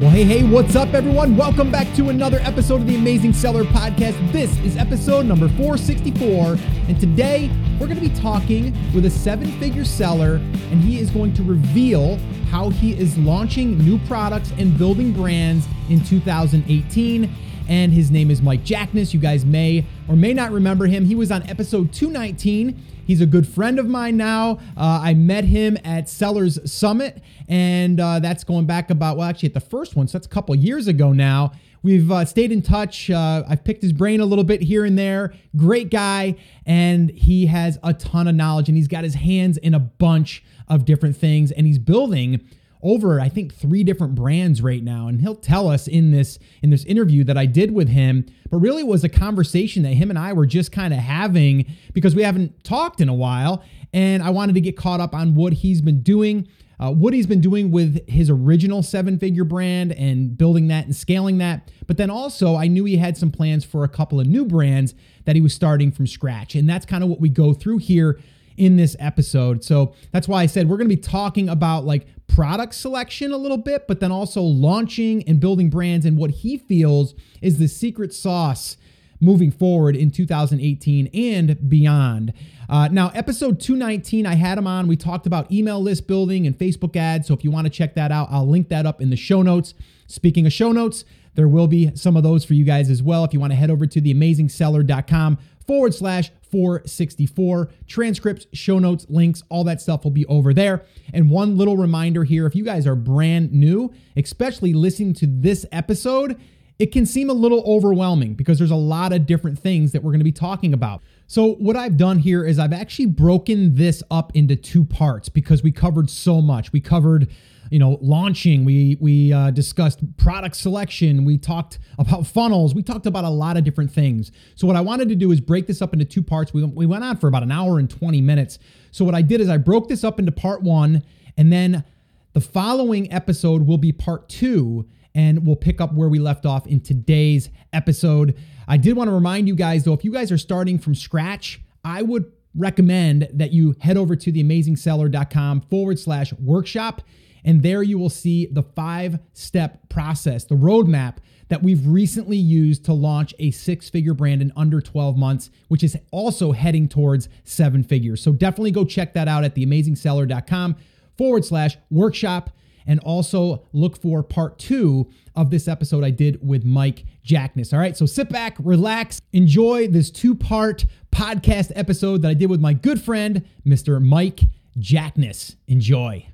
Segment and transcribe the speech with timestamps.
[0.00, 1.36] Well, hey, hey, what's up, everyone?
[1.36, 4.32] Welcome back to another episode of the Amazing Seller Podcast.
[4.32, 6.56] This is episode number 464,
[6.88, 10.36] and today we're going to be talking with a seven figure seller,
[10.70, 12.16] and he is going to reveal
[12.48, 17.30] how he is launching new products and building brands in 2018
[17.68, 19.12] and his name is Mike Jackness.
[19.12, 21.04] You guys may or may not remember him.
[21.04, 22.82] He was on episode 219.
[23.06, 24.60] He's a good friend of mine now.
[24.76, 29.48] Uh, I met him at Sellers Summit, and uh, that's going back about, well, actually,
[29.48, 31.52] at the first one, so that's a couple years ago now.
[31.82, 33.10] We've uh, stayed in touch.
[33.10, 35.32] Uh, I've picked his brain a little bit here and there.
[35.56, 39.74] Great guy, and he has a ton of knowledge, and he's got his hands in
[39.74, 42.46] a bunch of different things, and he's building
[42.82, 46.70] over I think three different brands right now and he'll tell us in this in
[46.70, 50.18] this interview that I did with him but really was a conversation that him and
[50.18, 53.62] I were just kind of having because we haven't talked in a while
[53.92, 56.48] and I wanted to get caught up on what he's been doing
[56.80, 60.96] uh, what he's been doing with his original seven figure brand and building that and
[60.96, 61.70] scaling that.
[61.86, 64.94] But then also, I knew he had some plans for a couple of new brands
[65.26, 66.54] that he was starting from scratch.
[66.54, 68.18] And that's kind of what we go through here
[68.56, 69.62] in this episode.
[69.62, 73.36] So that's why I said we're going to be talking about like product selection a
[73.36, 77.66] little bit, but then also launching and building brands and what he feels is the
[77.66, 78.76] secret sauce
[79.20, 82.32] moving forward in 2018 and beyond.
[82.68, 84.86] Uh, now, episode 219, I had him on.
[84.86, 87.26] We talked about email list building and Facebook ads.
[87.26, 89.42] So if you want to check that out, I'll link that up in the show
[89.42, 89.74] notes.
[90.06, 93.24] Speaking of show notes, there will be some of those for you guys as well.
[93.24, 95.38] If you want to head over to theamazingseller.com
[95.70, 97.70] forward slash 464.
[97.86, 100.84] Transcripts, show notes, links, all that stuff will be over there.
[101.14, 105.64] And one little reminder here if you guys are brand new, especially listening to this
[105.70, 106.40] episode,
[106.80, 110.10] it can seem a little overwhelming because there's a lot of different things that we're
[110.10, 111.02] going to be talking about.
[111.28, 115.62] So, what I've done here is I've actually broken this up into two parts because
[115.62, 116.72] we covered so much.
[116.72, 117.28] We covered
[117.70, 118.64] you know launching.
[118.64, 121.24] We we uh, discussed product selection.
[121.24, 122.74] We talked about funnels.
[122.74, 124.30] We talked about a lot of different things.
[124.56, 126.52] So what i wanted to do is break this up into two parts.
[126.52, 128.58] We, we went on for about an hour and 20 minutes.
[128.90, 131.02] So what i did is i broke this up into part one
[131.36, 131.84] and then
[132.32, 136.66] the following episode will be part two and we'll pick up where we left off
[136.68, 138.36] in today's episode.
[138.68, 141.60] I did want to remind you guys though if you guys are starting from scratch
[141.84, 147.02] i would recommend that you head over to theamazingseller.com forward slash workshop
[147.44, 151.16] and there you will see the five step process, the roadmap
[151.50, 155.82] that we've recently used to launch a six figure brand in under 12 months, which
[155.82, 158.22] is also heading towards seven figures.
[158.22, 160.76] So definitely go check that out at theamazingseller.com
[161.18, 162.50] forward slash workshop.
[162.86, 167.72] And also look for part two of this episode I did with Mike Jackness.
[167.72, 172.48] All right, so sit back, relax, enjoy this two part podcast episode that I did
[172.48, 174.02] with my good friend, Mr.
[174.02, 174.40] Mike
[174.78, 175.56] Jackness.
[175.68, 176.29] Enjoy.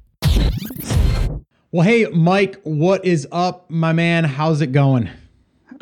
[1.76, 4.25] Well, hey, Mike, what is up, my man?
[4.25, 5.10] How's it going?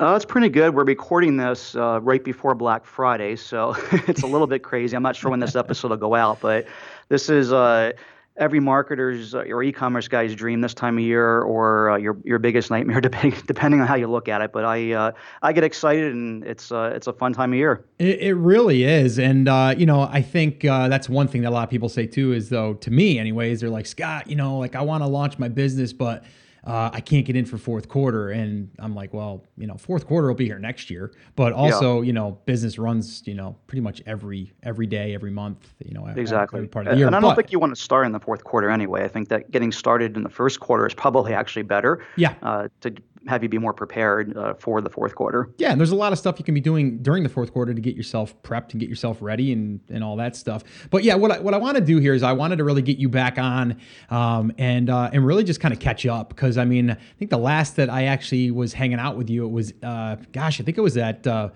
[0.00, 0.74] Uh, it's pretty good.
[0.74, 3.76] We're recording this uh, right before Black Friday, so
[4.08, 4.96] it's a little bit crazy.
[4.96, 6.66] I'm not sure when this episode will go out, but
[7.10, 7.92] this is uh,
[8.36, 12.38] every marketer's uh, or e-commerce guy's dream this time of year, or uh, your your
[12.38, 13.00] biggest nightmare,
[13.46, 14.52] depending on how you look at it.
[14.52, 15.12] But I uh,
[15.42, 17.84] I get excited, and it's uh, it's a fun time of year.
[17.98, 21.50] It, it really is, and uh, you know I think uh, that's one thing that
[21.50, 24.36] a lot of people say too is though to me, anyways, they're like Scott, you
[24.36, 26.24] know, like I want to launch my business, but
[26.66, 28.30] uh, I can't get in for fourth quarter.
[28.30, 31.12] And I'm like, well, you know, fourth quarter will be here next year.
[31.36, 32.06] But also, yeah.
[32.06, 36.06] you know, business runs, you know, pretty much every every day, every month, you know,
[36.06, 36.58] exactly.
[36.58, 37.06] Every part of the year.
[37.06, 39.04] And I don't but, think you want to start in the fourth quarter anyway.
[39.04, 42.04] I think that getting started in the first quarter is probably actually better.
[42.16, 42.34] Yeah.
[42.42, 42.94] Uh, to
[43.26, 45.50] have you be more prepared uh, for the fourth quarter.
[45.58, 47.72] Yeah, and there's a lot of stuff you can be doing during the fourth quarter
[47.72, 50.64] to get yourself prepped and get yourself ready and and all that stuff.
[50.90, 52.82] But yeah, what I, what I want to do here is I wanted to really
[52.82, 53.80] get you back on
[54.10, 57.30] um, and uh, and really just kind of catch up because I mean I think
[57.30, 60.64] the last that I actually was hanging out with you it was uh, gosh I
[60.64, 61.26] think it was at.
[61.26, 61.50] Uh,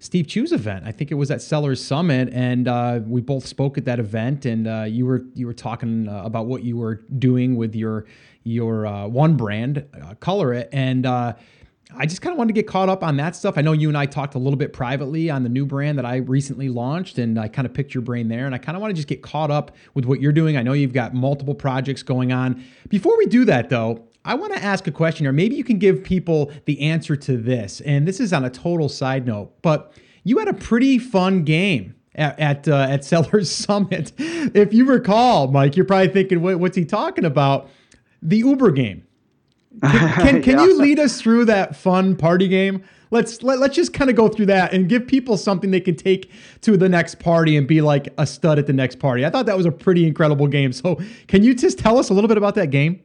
[0.00, 0.84] Steve Chou's event.
[0.86, 4.44] I think it was at Sellers Summit, and uh, we both spoke at that event.
[4.44, 8.04] And uh, you were you were talking uh, about what you were doing with your
[8.44, 11.34] your uh, one brand, uh, ColorIt, and uh,
[11.96, 13.56] I just kind of wanted to get caught up on that stuff.
[13.56, 16.04] I know you and I talked a little bit privately on the new brand that
[16.04, 18.46] I recently launched, and I kind of picked your brain there.
[18.46, 20.56] And I kind of want to just get caught up with what you're doing.
[20.56, 22.64] I know you've got multiple projects going on.
[22.88, 25.78] Before we do that, though, I want to ask a question, or maybe you can
[25.78, 27.80] give people the answer to this.
[27.82, 29.92] And this is on a total side note, but
[30.24, 34.12] you had a pretty fun game at at, uh, at Sellers Summit.
[34.18, 37.68] If you recall, Mike, you're probably thinking, what, "What's he talking about?"
[38.24, 39.06] The Uber game.
[39.82, 40.64] Can, can, can yeah.
[40.64, 42.82] you lead us through that fun party game?
[43.10, 45.94] Let's let, let's just kind of go through that and give people something they can
[45.94, 46.32] take
[46.62, 49.24] to the next party and be like a stud at the next party.
[49.24, 50.72] I thought that was a pretty incredible game.
[50.72, 50.98] So,
[51.28, 53.00] can you just tell us a little bit about that game?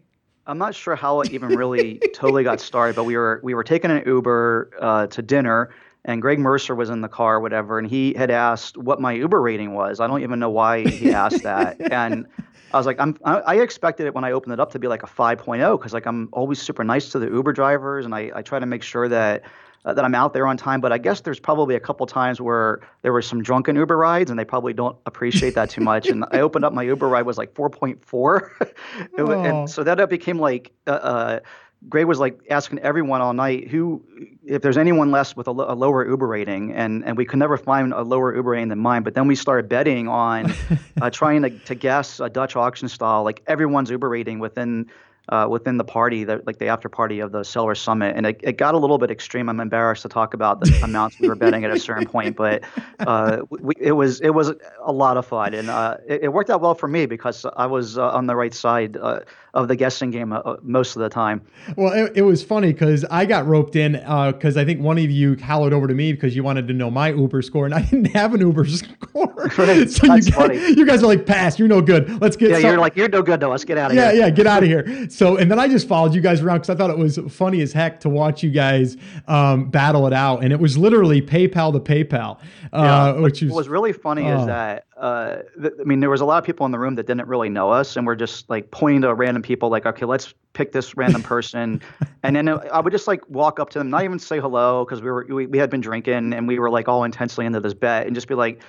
[0.48, 3.64] I'm not sure how it even really totally got started, but we were we were
[3.64, 5.70] taking an Uber uh, to dinner,
[6.06, 9.14] and Greg Mercer was in the car, or whatever, and he had asked what my
[9.14, 10.00] Uber rating was.
[10.00, 12.26] I don't even know why he asked that, and
[12.74, 15.04] I was like, I'm I, expected it when I opened it up to be like
[15.04, 18.42] a 5.0 because like I'm always super nice to the Uber drivers, and I I
[18.42, 19.44] try to make sure that
[19.86, 20.82] uh, that I'm out there on time.
[20.82, 24.30] But I guess there's probably a couple times where there were some drunken Uber rides,
[24.30, 26.08] and they probably don't appreciate that too much.
[26.08, 30.72] and I opened up my Uber ride was like 4.4, and so that became like.
[30.86, 31.40] Uh, uh,
[31.88, 34.04] Greg was like asking everyone all night who,
[34.44, 37.58] if there's anyone less with a, a, lower Uber rating, and and we could never
[37.58, 39.04] find a lower Uber rating than mine.
[39.04, 40.54] But then we started betting on
[41.02, 44.90] uh, trying to, to guess a Dutch auction style, like everyone's Uber rating within
[45.30, 48.40] uh, within the party, the, like the after party of the Seller Summit, and it,
[48.44, 49.50] it got a little bit extreme.
[49.50, 52.64] I'm embarrassed to talk about the amounts we were betting at a certain point, but
[53.00, 54.52] uh, we, it was it was
[54.84, 57.66] a lot of fun, and uh, it, it, worked out well for me because I
[57.66, 59.22] was uh, on the right side uh,
[59.54, 61.42] of the guessing game uh, most of the time.
[61.76, 65.12] Well, it, it was funny because I got roped in because I think one of
[65.12, 67.82] you hollered over to me because you wanted to know my Uber score, and I
[67.90, 69.34] didn't have an Uber score.
[69.58, 69.58] Right.
[69.58, 70.58] so That's you guys, funny.
[70.58, 71.60] you guys are like, pass.
[71.60, 72.22] You're no good.
[72.22, 72.50] Let's get.
[72.50, 73.50] Yeah, some- you're like you're no good though.
[73.50, 74.22] Let's get out of yeah, here.
[74.22, 75.10] Yeah, yeah, get out of here.
[75.10, 77.62] So, and then I just followed you guys around because I thought it was funny
[77.62, 81.72] as heck to watch you guys um, battle it out, and it was literally PayPal
[81.74, 82.40] to PayPal,
[82.74, 84.40] uh, Yeah, which what was was really funny oh.
[84.40, 86.96] is that uh, th- I mean there was a lot of people in the room
[86.96, 90.06] that didn't really know us, and we're just like pointing to random people, like, okay,
[90.06, 91.82] let's pick this random person,
[92.24, 95.02] and then I would just like walk up to them, not even say hello because
[95.02, 97.74] we were we, we had been drinking and we were like all intensely into this
[97.74, 98.62] bet, and just be like.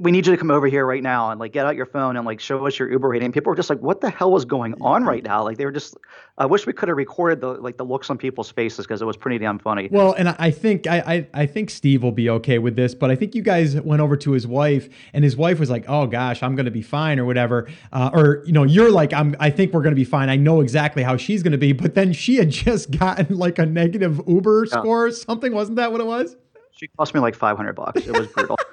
[0.00, 2.16] We need you to come over here right now and like get out your phone
[2.16, 3.32] and like show us your Uber rating.
[3.32, 5.72] People were just like, "What the hell was going on right now?" Like they were
[5.72, 5.94] just.
[6.38, 9.04] I wish we could have recorded the like the looks on people's faces because it
[9.04, 9.88] was pretty damn funny.
[9.90, 13.10] Well, and I think I, I I think Steve will be okay with this, but
[13.10, 16.06] I think you guys went over to his wife, and his wife was like, "Oh
[16.06, 19.36] gosh, I'm going to be fine" or whatever, uh, or you know, you're like, "I'm
[19.38, 20.30] I think we're going to be fine.
[20.30, 23.58] I know exactly how she's going to be," but then she had just gotten like
[23.58, 24.78] a negative Uber Yeah.
[24.80, 25.52] score or something.
[25.52, 26.36] Wasn't that what it was?
[26.72, 28.06] She cost me like five hundred bucks.
[28.06, 28.56] It was brutal.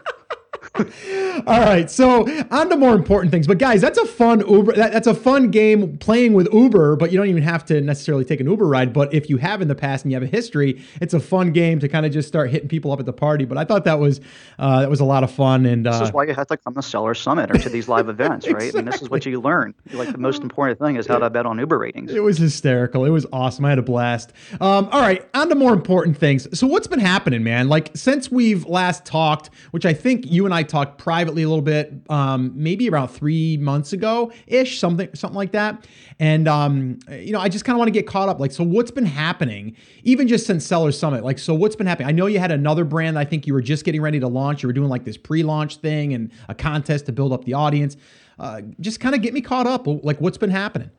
[1.48, 3.48] All right, so on to more important things.
[3.48, 4.74] But guys, that's a fun Uber.
[4.74, 8.26] That, that's a fun game playing with Uber, but you don't even have to necessarily
[8.26, 8.94] take an Uber ride.
[8.94, 11.52] But if you have in the past and you have a history, it's a fun
[11.52, 13.46] game to kind of just start hitting people up at the party.
[13.46, 14.22] But I thought that was
[14.60, 15.66] uh, that was a lot of fun.
[15.66, 17.88] And This uh, is why you have to come to Seller Summit or to these
[17.88, 18.74] live events, right?
[18.74, 19.74] I mean, this is what you learn.
[19.94, 22.12] Like the most important thing is how to bet on Uber ratings.
[22.12, 23.06] It was hysterical.
[23.06, 23.66] It was awesome.
[23.66, 24.34] I had a blast.
[24.60, 26.48] Um, all right, on to more important things.
[26.58, 27.70] So, what's been happening, man?
[27.70, 31.62] Like, since we've last talked, which I think you and I talked privately a little
[31.62, 35.88] bit, um, maybe about three months ago ish, something, something like that.
[36.20, 38.40] And, um, you know, I just kind of want to get caught up.
[38.40, 41.24] Like, so what's been happening, even just since Seller Summit?
[41.24, 42.08] Like, so what's been happening?
[42.08, 44.64] I know you had another brand I think you were just getting ready to launch.
[44.64, 47.54] You were doing like this pre launch thing and a contest to build up the
[47.54, 47.98] audience.
[48.38, 49.88] Uh, just kind of get me caught up.
[49.88, 50.92] Like, what's been happening?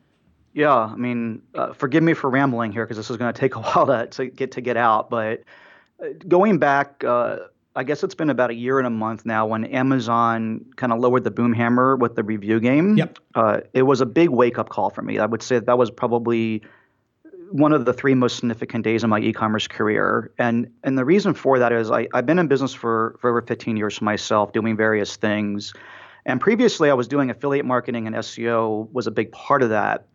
[0.55, 3.57] Yeah, I mean, uh, forgive me for rambling here because this is going to take
[3.57, 5.11] a while to, to get to get out.
[5.11, 5.43] But
[6.01, 7.39] uh, going back, uh,
[7.77, 10.99] I guess it's been about a year and a month now when Amazon kind of
[10.99, 12.97] lowered the boom hammer with the review game.
[12.97, 13.19] Yep.
[13.35, 15.19] Uh, it was a big wake up call for me.
[15.19, 16.63] I would say that was probably
[17.51, 20.33] one of the three most significant days of my e-commerce career.
[20.39, 23.43] And and the reason for that is I, I've been in business for, for over
[23.43, 25.75] 15 years myself, doing various things.
[26.25, 30.07] And previously I was doing affiliate marketing and SEO was a big part of that.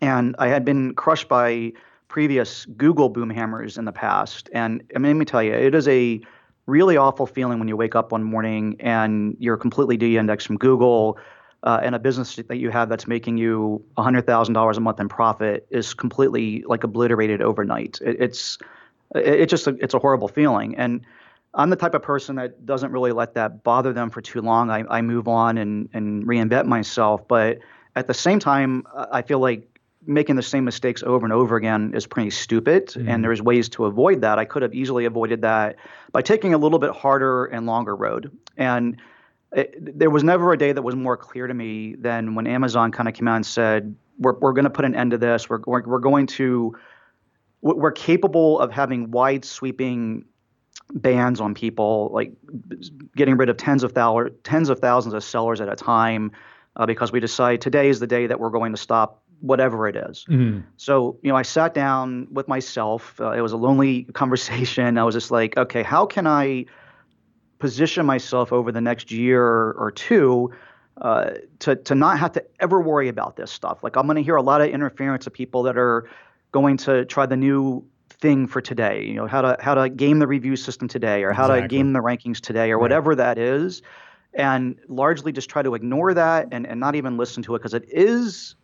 [0.00, 1.72] And I had been crushed by
[2.08, 4.48] previous Google boom hammers in the past.
[4.52, 6.20] And I mean, let me tell you, it is a
[6.66, 11.18] really awful feeling when you wake up one morning and you're completely de-indexed from Google,
[11.64, 15.66] uh, and a business that you have that's making you $100,000 a month in profit
[15.70, 18.00] is completely like obliterated overnight.
[18.02, 18.58] It, it's
[19.14, 20.76] it, it just a, it's a horrible feeling.
[20.76, 21.02] And
[21.54, 24.70] I'm the type of person that doesn't really let that bother them for too long.
[24.70, 27.58] I, I move on and and reinvent myself, but
[27.94, 29.71] at the same time, I feel like
[30.06, 33.08] making the same mistakes over and over again is pretty stupid Mhm.
[33.08, 34.38] and there's ways to avoid that.
[34.38, 35.76] I could have easily avoided that
[36.10, 38.30] by taking a little bit harder and longer road.
[38.56, 38.96] And
[39.52, 42.90] it, there was never a day that was more clear to me than when amazon
[42.90, 45.48] kind of came out and said we're, we're going to put an end to this.
[45.50, 46.76] We're, we're, we're going to
[47.60, 50.24] we're capable of having wide sweeping
[50.94, 52.32] bans on people like
[53.16, 56.32] getting rid of tens of thousands tens of thousands of sellers at a time
[56.76, 59.96] uh, because we decide today is the day that we're going to stop whatever it
[59.96, 60.24] is.
[60.30, 60.62] Mhm.
[60.76, 63.20] So, you know, I sat down with myself.
[63.20, 64.96] Uh, it was a lonely conversation.
[64.96, 66.64] I was just like, okay, how can I
[67.58, 70.50] position myself over the next year or two
[71.00, 71.30] uh,
[71.60, 73.82] to to not have to ever worry about this stuff?
[73.82, 76.08] Like, I'm going to hear a lot of interference of people that are
[76.52, 79.04] going to try the new thing for today.
[79.04, 81.92] You know, how to how to game the review system today, or how to game
[81.92, 82.82] the rankings today, or Right.
[82.82, 83.82] whatever that is.
[84.34, 87.74] And largely just try to ignore that and, and not even listen to it because
[87.74, 88.54] it is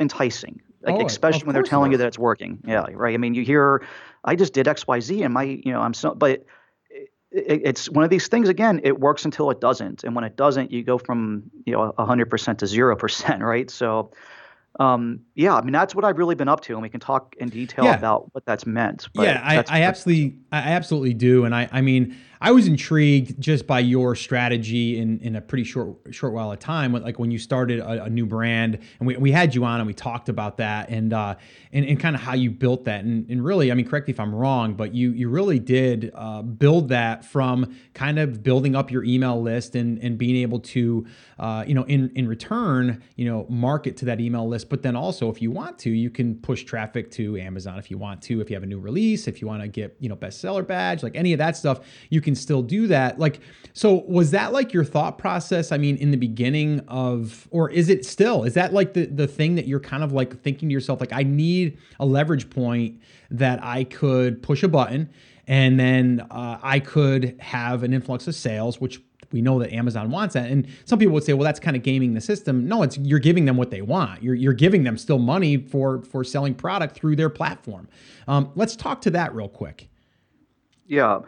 [0.00, 0.60] enticing.
[0.82, 2.58] like Oh, especially when they're telling you that it's working.
[2.66, 3.14] Yeah, right.
[3.14, 3.86] I mean, you hear,
[4.24, 6.44] I just did X, Y, Z, and my, you know, I'm so, but
[6.90, 8.48] it, it, it's one of these things.
[8.48, 11.94] Again, it works until it doesn't, and when it doesn't, you go from you know
[11.98, 13.70] 100% to zero percent, right?
[13.70, 14.10] So,
[14.78, 17.34] um, yeah, I mean, that's what I've really been up to, and we can talk
[17.38, 17.96] in detail Yeah.
[17.96, 19.08] about what that's meant.
[19.14, 23.38] But yeah, I, I absolutely, I absolutely do, and I, I mean, I was intrigued
[23.38, 26.92] just by your strategy in, in a pretty short short while of time.
[26.92, 29.86] Like when you started a, a new brand, and we, we had you on and
[29.86, 31.36] we talked about that, and uh,
[31.72, 34.12] and, and kind of how you built that, and, and really, I mean, correct me
[34.12, 38.76] if I'm wrong, but you you really did uh, build that from kind of building
[38.76, 41.06] up your email list and and being able to,
[41.38, 44.96] uh, you know, in in return, you know, market to that email list, but then
[44.96, 48.40] also if you want to, you can push traffic to Amazon if you want to,
[48.40, 51.02] if you have a new release, if you want to get you know bestseller badge,
[51.02, 53.18] like any of that stuff, you can still do that.
[53.18, 53.40] Like,
[53.72, 55.72] so was that like your thought process?
[55.72, 58.44] I mean, in the beginning of, or is it still?
[58.44, 61.12] Is that like the the thing that you're kind of like thinking to yourself, like
[61.12, 65.08] I need a leverage point that I could push a button
[65.50, 70.10] and then uh, I could have an influx of sales, which we know that Amazon
[70.10, 70.50] wants that.
[70.50, 72.66] And some people would say, well, that's kind of gaming the system.
[72.66, 74.22] No, it's you're giving them what they want.
[74.22, 77.88] You're, you're giving them still money for for selling product through their platform.
[78.26, 79.88] Um, let's talk to that real quick.
[80.86, 81.20] Yeah.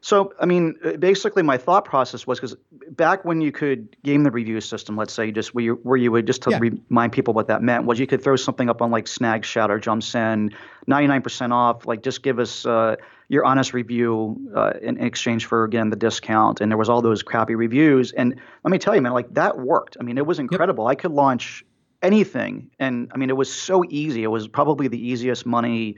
[0.00, 2.56] So, I mean, uh, basically, my thought process was because
[2.90, 6.12] back when you could game the review system, let's say, just where you, where you
[6.12, 6.60] would just to Yeah.
[6.60, 9.80] remind people what that meant was you could throw something up on like Snagshot or
[9.80, 10.54] JumpSend,
[10.88, 12.94] 99% off, like just give us uh,
[13.28, 16.60] your honest review uh, in exchange for again the discount.
[16.60, 18.12] And there was all those crappy reviews.
[18.12, 19.96] And let me tell you, man, like that worked.
[20.00, 20.86] I mean, it was incredible.
[20.86, 21.64] I could launch
[22.02, 24.22] anything, and I mean, it was so easy.
[24.22, 25.96] It was probably the easiest money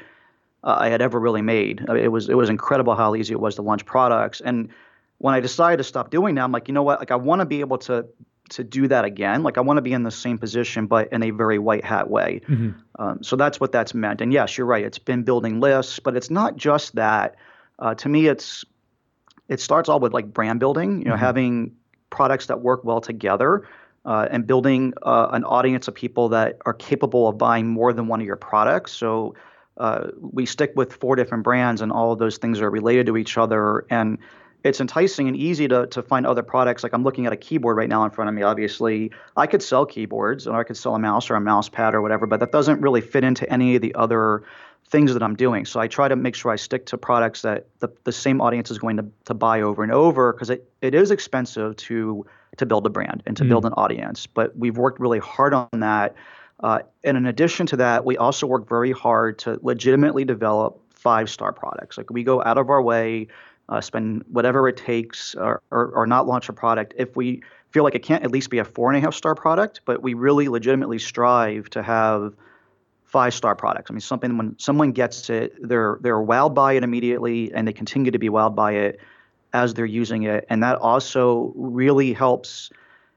[0.64, 1.84] uh, I had ever really made.
[1.88, 4.40] I mean, it was it was incredible how easy it was to launch products.
[4.40, 4.70] And
[5.18, 6.98] when I decided to stop doing that, I'm like, you know what?
[6.98, 8.06] Like, I want to be able to
[8.50, 9.42] to do that again.
[9.42, 12.08] Like, I want to be in the same position, but in a very white hat
[12.10, 12.40] way.
[12.98, 14.20] Um, so that's what that's meant.
[14.20, 14.84] And yes, you're right.
[14.84, 17.36] It's been building lists, but it's not just that.
[17.78, 18.64] Uh, to me, it's
[19.48, 20.98] it starts all with like brand building.
[20.98, 21.76] You know, having
[22.10, 23.66] products that work well together.
[24.02, 28.08] Uh, and building uh, an audience of people that are capable of buying more than
[28.08, 28.92] one of your products.
[28.92, 29.34] So
[29.76, 33.18] uh, we stick with four different brands, and all of those things are related to
[33.18, 33.84] each other.
[33.90, 34.16] And
[34.62, 36.82] it's enticing and easy to to find other products.
[36.82, 38.42] Like I'm looking at a keyboard right now in front of me.
[38.42, 41.94] Obviously, I could sell keyboards, or I could sell a mouse or a mouse pad
[41.94, 44.44] or whatever, but that doesn't really fit into any of the other
[44.88, 45.64] things that I'm doing.
[45.64, 48.70] So I try to make sure I stick to products that the, the same audience
[48.70, 52.26] is going to, to buy over and over because it, it is expensive to
[52.56, 54.26] to build a brand and to build an audience.
[54.26, 56.16] But we've worked really hard on that.
[56.58, 61.30] Uh, and in addition to that, we also work very hard to legitimately develop five
[61.30, 61.96] star products.
[61.96, 63.28] Like we go out of our way,
[63.70, 67.84] uh, spend whatever it takes, or, or, or not launch a product if we feel
[67.84, 69.80] like it can't at least be a four and a half star product.
[69.84, 72.34] But we really legitimately strive to have
[73.04, 73.90] five star products.
[73.90, 77.72] I mean, something when someone gets it, they're they're wowed by it immediately, and they
[77.72, 79.00] continue to be wowed by it
[79.52, 82.70] as they're using it, and that also really helps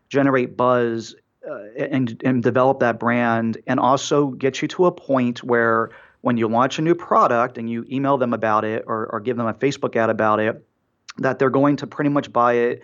[0.09, 1.15] generate buzz
[1.49, 5.89] uh, and and develop that brand, and also get you to a point where
[6.23, 9.35] when you launch a new product and you email them about it or, or give
[9.35, 10.65] them a Facebook ad about it,
[11.17, 12.81] that they're going to pretty much buy it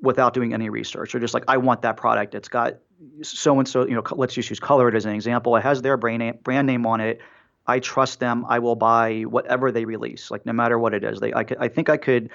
[0.00, 1.12] without doing any research.
[1.12, 2.34] They're just like, I want that product.
[2.34, 2.78] It's got
[3.22, 3.86] so and so.
[3.86, 5.54] You know, let's just use ColorIt as an example.
[5.54, 7.20] It has their brand name, brand name on it.
[7.64, 8.44] I trust them.
[8.48, 11.20] I will buy whatever they release, like no matter what it is.
[11.20, 12.30] They, I, could, I think I could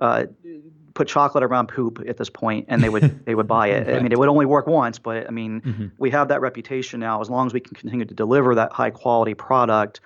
[0.00, 0.24] uh,
[1.00, 3.88] put chocolate around poop at this point, and they would they would buy it.
[3.88, 7.22] I mean, it would only work once, but I mean, we have that reputation now.
[7.22, 10.00] As long as we can continue to deliver that high quality product,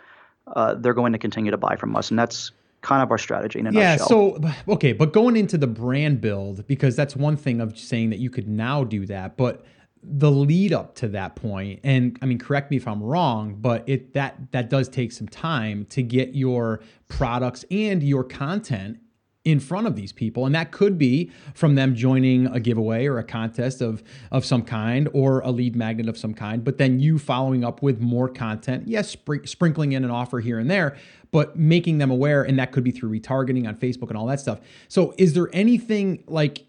[0.47, 3.59] uh, they're going to continue to buy from us, and that's kind of our strategy
[3.59, 3.97] in a Yeah.
[3.97, 4.07] nutshell.
[4.07, 8.21] So okay, but going into the brand build because that's one thing of saying that
[8.21, 9.65] you could now do that, but
[10.07, 13.89] the lead up to that point, and I mean, correct me if I'm wrong, but
[13.89, 18.99] it that that does take some time to get your products and your content
[19.45, 23.19] in front of these people and that could be from them joining a giveaway or
[23.19, 26.99] a contest of of some kind or a lead magnet of some kind but then
[26.99, 28.89] you following up with more content.
[28.89, 30.97] Yes spr- sprinkling in an offer here and there
[31.31, 34.41] but making them aware and that could be through retargeting on Facebook and all that
[34.41, 34.61] stuff.
[34.89, 36.65] So is there anything like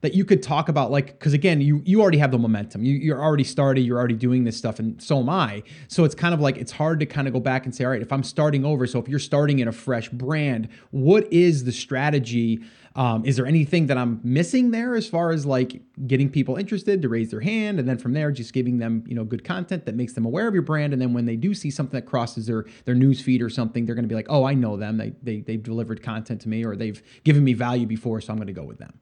[0.00, 2.84] that you could talk about like because again you you already have the momentum.
[2.84, 5.62] You, you're already started you're already doing this stuff and so am i.
[5.88, 7.90] So it's kind of like it's hard to kind of go back and say all
[7.90, 11.64] right if i'm starting over so if you're starting in a fresh brand what is
[11.64, 12.60] the strategy?
[12.96, 17.00] Um, is there anything that i'm missing there as far as like getting people interested
[17.02, 19.84] to raise their hand and then from there just giving them you know good content
[19.86, 22.06] that makes them aware of your brand and then when they do see something that
[22.06, 24.76] crosses their their news feed or something they're going to be like oh i know
[24.76, 24.96] them.
[24.96, 28.38] They, they they've delivered content to me or they've given me value before so i'm
[28.38, 28.98] going to go with them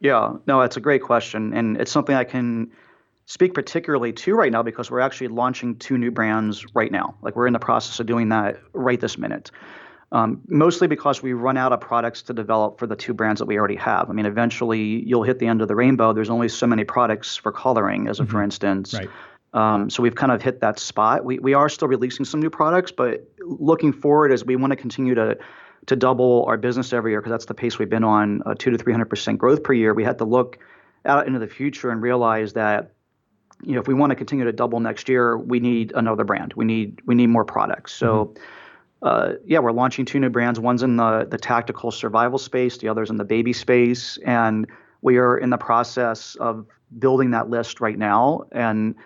[0.00, 2.70] Yeah, no, it's a great question, and it's something I can
[3.26, 7.14] speak particularly to right now because we're actually launching two new brands right now.
[7.20, 9.50] Like we're in the process of doing that right this minute.
[10.10, 13.44] Um, mostly because we run out of products to develop for the two brands that
[13.44, 14.08] we already have.
[14.08, 16.14] I mean, eventually you'll hit the end of the rainbow.
[16.14, 18.32] There's only so many products for coloring, as a mm-hmm.
[18.32, 18.94] for instance.
[18.94, 19.10] Right.
[19.52, 21.26] Um, so we've kind of hit that spot.
[21.26, 24.76] We we are still releasing some new products, but looking forward as we want to
[24.76, 25.36] continue to
[25.88, 28.70] to double our business every year because that's the pace we've been on, uh, two
[28.70, 29.92] to three hundred percent growth per year.
[29.92, 30.58] We had to look
[31.04, 32.92] out into the future and realize that
[33.62, 36.54] you know if we want to continue to double next year, we need another brand.
[36.54, 37.92] We need we need more products.
[37.92, 38.26] So.
[38.26, 38.42] Mm-hmm.
[39.00, 40.58] Uh, yeah, we're launching two new brands.
[40.58, 44.66] One's in the the tactical survival space, the other's in the baby space, and
[45.02, 46.66] we are in the process of
[46.98, 48.48] building that list right now.
[48.50, 48.96] And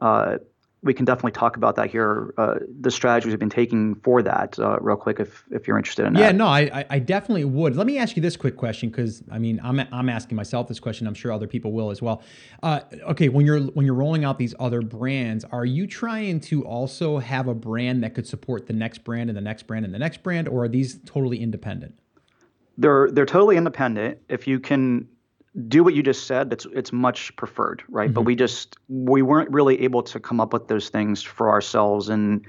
[0.00, 0.38] uh,
[0.84, 2.34] we can definitely talk about that here.
[2.36, 6.06] Uh, the strategies we've been taking for that, uh, real quick, if if you're interested
[6.06, 6.20] in that.
[6.20, 7.76] Yeah, no, I I definitely would.
[7.76, 10.80] Let me ask you this quick question because I mean I'm I'm asking myself this
[10.80, 11.06] question.
[11.06, 12.22] I'm sure other people will as well.
[12.62, 16.64] Uh, okay, when you're when you're rolling out these other brands, are you trying to
[16.64, 19.94] also have a brand that could support the next brand and the next brand and
[19.94, 21.94] the next brand, or are these totally independent?
[22.76, 24.18] They're they're totally independent.
[24.28, 25.06] If you can
[25.68, 28.06] do what you just said, it's it's much preferred, right?
[28.06, 28.14] Mm-hmm.
[28.14, 32.08] But we just we weren't really able to come up with those things for ourselves
[32.08, 32.46] and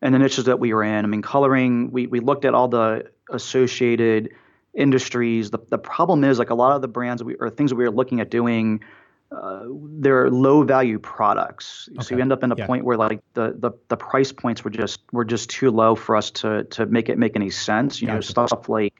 [0.00, 1.04] and the niches that we were in.
[1.04, 4.30] I mean, coloring, we we looked at all the associated
[4.74, 5.50] industries.
[5.50, 7.84] The the problem is like a lot of the brands we or things that we
[7.84, 8.82] were looking at doing.
[9.30, 9.64] Uh,
[9.98, 12.02] they're low value products, okay.
[12.02, 12.66] so you end up in a yeah.
[12.66, 16.16] point where like the, the the price points were just were just too low for
[16.16, 18.02] us to to make it make any sense.
[18.02, 18.16] You gotcha.
[18.16, 18.92] know, stuff like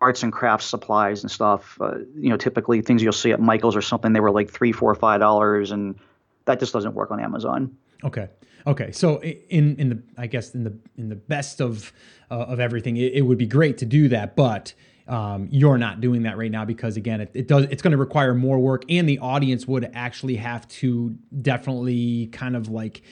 [0.00, 1.78] arts and crafts supplies and stuff.
[1.80, 4.72] Uh, you know, typically things you'll see at Michaels or something, they were like three,
[4.72, 5.98] four, five dollars, and
[6.44, 7.76] that just doesn't work on Amazon.
[8.04, 8.28] Okay.
[8.66, 8.92] Okay.
[8.92, 11.92] So in in the I guess in the in the best of
[12.30, 14.74] uh, of everything, it, it, would be great to do that, but
[15.06, 17.96] um, you're not doing that right now because again, it, it does it's going to
[17.96, 23.02] require more work, and the audience would actually have to definitely kind of like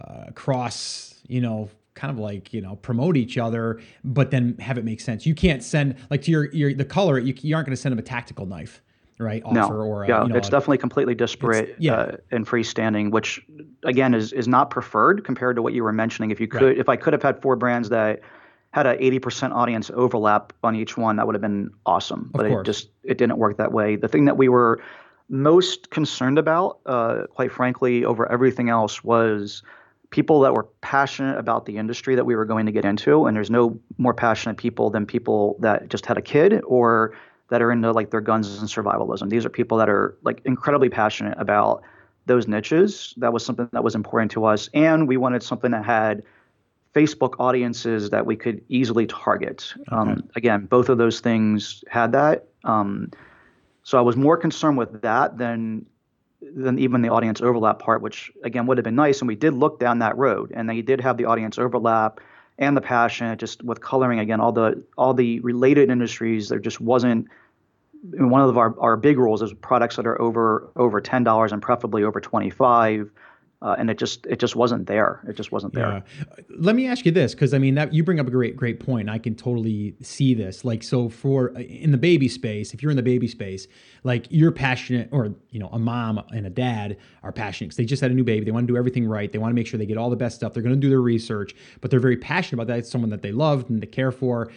[0.00, 4.78] uh, cross you know kind of like you know promote each other but then have
[4.78, 7.66] it make sense you can't send like to your, your the color you, you aren't
[7.66, 8.82] going to send them a tactical knife
[9.18, 9.68] right offer no.
[9.68, 11.94] or a, yeah you know, it's a, definitely completely disparate yeah.
[11.94, 13.44] Uh, and freestanding which
[13.82, 16.78] again is is not preferred compared to what you were mentioning if you could right.
[16.78, 18.20] if i could have had four brands that
[18.72, 22.64] had a 80% audience overlap on each one that would have been awesome but it
[22.64, 24.82] just it didn't work that way the thing that we were
[25.30, 29.62] most concerned about uh, quite frankly over everything else was
[30.10, 33.36] people that were passionate about the industry that we were going to get into and
[33.36, 37.16] there's no more passionate people than people that just had a kid or
[37.48, 39.30] that are into like their guns and survivalism.
[39.30, 41.82] These are people that are like incredibly passionate about
[42.26, 43.14] those niches.
[43.18, 46.22] That was something that was important to us and we wanted something that had
[46.94, 49.74] facebook audiences that we could easily target.
[49.92, 49.96] Okay.
[49.96, 52.46] um, again both of those things had that.
[52.64, 53.10] Um,
[53.82, 55.86] so i was more concerned with that than
[56.54, 59.20] than even the audience overlap part, which again would have been nice.
[59.20, 62.20] And we did look down that road, and they did have the audience overlap
[62.58, 63.36] and the passion.
[63.38, 67.28] Just with coloring again, all the all the related industries, there just wasn't.
[68.12, 71.60] One of our, our big rules is products that are over over ten dollars and
[71.60, 73.10] preferably over twenty five
[73.66, 75.20] uh, and it just it just wasn't there.
[75.28, 76.04] It just wasn't there.
[76.18, 76.44] Yeah.
[76.56, 78.78] Let me ask you this, because I mean that you bring up a great great
[78.78, 79.10] point.
[79.10, 80.64] I can totally see this.
[80.64, 83.66] Like so for uh, in the baby space, if you're in the baby space,
[84.04, 87.84] like you're passionate, or you know a mom and a dad are passionate because they
[87.84, 88.44] just had a new baby.
[88.44, 89.32] They want to do everything right.
[89.32, 90.54] They want to make sure they get all the best stuff.
[90.54, 92.78] They're going to do their research, but they're very passionate about that.
[92.78, 94.52] It's someone that they love and they care for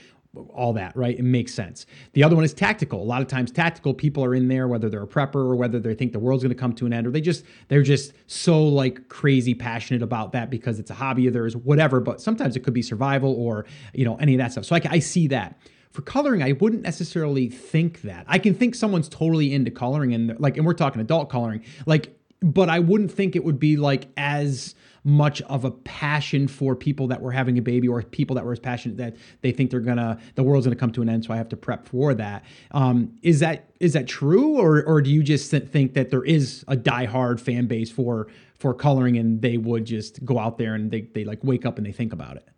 [0.49, 1.17] all that, right?
[1.17, 1.85] It makes sense.
[2.13, 3.01] The other one is tactical.
[3.01, 5.79] A lot of times tactical people are in there, whether they're a prepper or whether
[5.79, 8.13] they think the world's going to come to an end, or they just they're just
[8.27, 11.99] so like crazy passionate about that because it's a hobby of theirs, whatever.
[11.99, 14.65] But sometimes it could be survival or you know any of that stuff.
[14.65, 15.59] So I, I see that.
[15.91, 18.23] For coloring, I wouldn't necessarily think that.
[18.27, 22.15] I can think someone's totally into coloring and like, and we're talking adult coloring, like,
[22.41, 27.07] but I wouldn't think it would be like as much of a passion for people
[27.07, 29.79] that were having a baby or people that were as passionate that they think they're
[29.79, 32.43] gonna the world's gonna come to an end so i have to prep for that.
[32.71, 36.63] Um, is that is that true or or do you just think that there is
[36.67, 40.91] a diehard fan base for for coloring and they would just go out there and
[40.91, 42.49] they, they like wake up and they think about it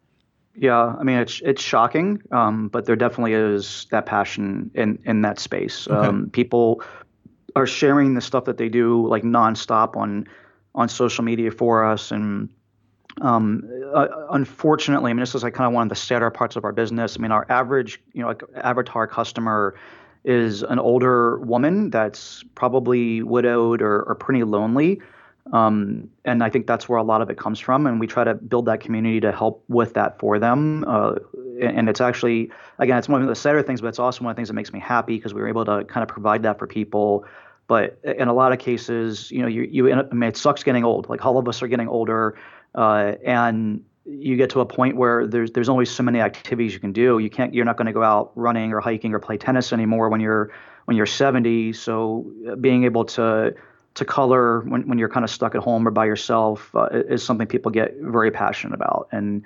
[0.56, 5.22] yeah, I mean it's it's shocking, um, but there definitely is that passion in in
[5.22, 5.88] that space.
[5.88, 6.08] Okay.
[6.08, 6.84] Um, people
[7.56, 10.28] are sharing the stuff that they do like nonstop on
[10.76, 12.12] on social media for us.
[12.12, 12.50] And
[13.20, 16.56] um, uh, unfortunately, I mean, this is like kind of one of the sadder parts
[16.56, 17.18] of our business.
[17.18, 19.76] I mean, our average, you know, like avatar customer
[20.24, 25.02] is an older woman that's probably widowed or, or pretty lonely.
[25.52, 27.88] Um, and I think that's where a lot of it comes from.
[27.88, 30.86] And we try to build that community to help with that for them.
[30.88, 31.16] Uh,
[31.60, 34.36] and it's actually, again, it's one of the sadder things, but it's also one of
[34.36, 36.60] the things that makes me happy because we were able to kind of provide that
[36.60, 37.26] for people
[37.72, 40.84] But in a lot of cases, you know, you you I mean, it sucks getting
[40.84, 41.08] old.
[41.08, 42.38] Like all of us are getting older,
[42.76, 46.82] uh, and you get to a point where there's there's only so many activities you
[46.82, 47.20] can do.
[47.20, 50.10] You can't you're not going to go out running or hiking or play tennis anymore
[50.10, 50.52] when you're
[50.84, 51.72] when you're 70.
[51.72, 53.56] So uh, being able to
[53.94, 57.24] to color when, when you're kind of stuck at home or by yourself uh, is
[57.24, 59.08] something people get very passionate about.
[59.14, 59.44] And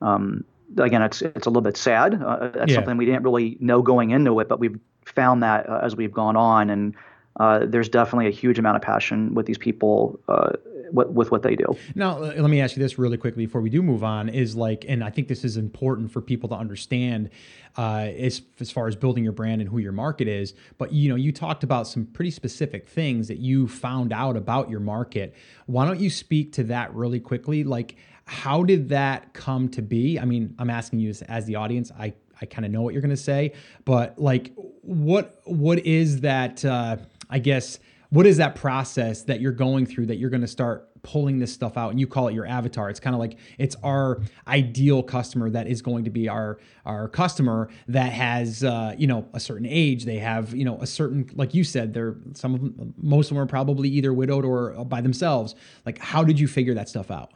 [0.00, 0.44] um,
[0.78, 2.22] again, it's it's a little bit sad.
[2.22, 2.76] Uh, that's yeah.
[2.76, 6.12] something we didn't really know going into it, but we've found that uh, as we've
[6.12, 6.94] gone on, and
[7.40, 10.52] uh, there's definitely a huge amount of passion with these people uh,
[10.92, 11.76] with, with, what they do.
[11.96, 14.28] Now, let me ask you this really quickly before we do move on.
[14.28, 17.30] Is like, and I think this is important for people to understand
[17.76, 20.54] uh, as as far as building your brand and who your market is.
[20.78, 24.70] But you know, you talked about some pretty specific things that you found out about
[24.70, 25.34] your market.
[25.66, 27.64] Why don't you speak to that really quickly?
[27.64, 30.20] Like, how did that come to be?
[30.20, 31.90] I mean, I'm asking you as, as the audience.
[31.98, 33.52] I I kind of know what you're going to say,
[33.84, 36.64] but like, what what is that?
[36.64, 36.96] Uh,
[37.34, 40.88] I guess what is that process that you're going through that you're going to start
[41.02, 41.90] pulling this stuff out?
[41.90, 42.88] And you call it your avatar.
[42.88, 47.08] It's kind of like it's our ideal customer that is going to be our our
[47.08, 50.04] customer that has uh, you know a certain age.
[50.04, 53.34] They have you know a certain like you said they're some of them most of
[53.34, 55.56] them are probably either widowed or by themselves.
[55.84, 57.32] Like how did you figure that stuff out?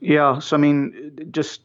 [0.00, 1.60] Yeah so i mean just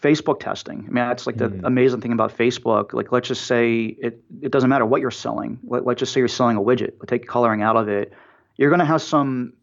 [0.00, 0.78] Facebook testing.
[0.78, 1.60] I mean, that's like the mm.
[1.64, 2.92] amazing thing about Facebook.
[2.92, 5.58] Like, let's just say it, it doesn't matter what you're selling.
[5.64, 6.92] Let, us just say you're selling a widget.
[6.98, 8.12] We'll take coloring out of it.
[8.56, 9.54] You're going to have some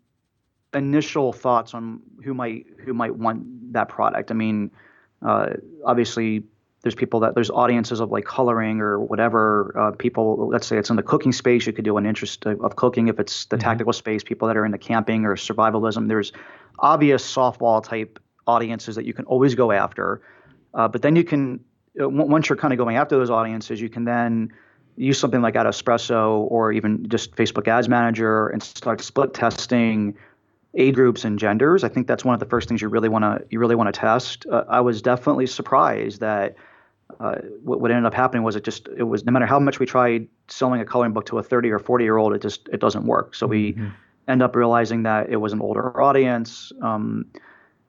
[0.74, 4.32] initial thoughts on who might who might want that product.
[4.32, 4.72] I mean,
[5.22, 5.54] uh,
[5.86, 6.44] obviously,
[6.82, 9.74] there's people that there's audiences of like coloring or whatever.
[9.78, 12.62] Uh, people, let's say it's in the cooking space, you could do an interest of,
[12.62, 13.08] of cooking.
[13.08, 13.64] If it's the mm-hmm.
[13.64, 16.32] tactical space, people that are into camping or survivalism, there's
[16.80, 20.22] obvious softball type audiences that you can always go after.
[20.74, 21.64] Uh, but then you can,
[22.00, 24.52] uh, once you're kind of going after those audiences, you can then
[24.98, 30.16] use something like AdEspresso or even just Facebook Ads Manager and start split testing
[30.78, 31.84] age groups and genders.
[31.84, 33.94] I think that's one of the first things you really want to you really want
[33.94, 34.46] to test.
[34.52, 36.56] Uh, I was definitely surprised that
[37.20, 39.80] uh, what, what ended up happening was it just it was no matter how much
[39.80, 42.68] we tried selling a coloring book to a 30 or 40 year old, it just
[42.72, 43.36] it doesn't work.
[43.36, 43.88] So we mm-hmm.
[44.28, 46.72] end up realizing that it was an older audience.
[46.82, 47.26] Um,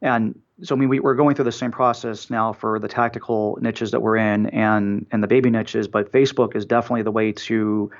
[0.02, 3.58] and so I mean, we, we're going through the same process now for the tactical
[3.60, 7.32] niches that we're in and and the baby niches, but Facebook is definitely the way
[7.32, 7.90] to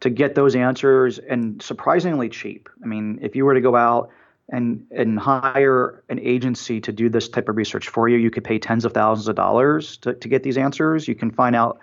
[0.00, 2.68] to get those answers and surprisingly cheap.
[2.82, 4.10] I mean, if you were to go out
[4.48, 8.44] and and hire an agency to do this type of research for you, you could
[8.44, 11.06] pay tens of thousands of dollars to, to get these answers.
[11.06, 11.78] You can find out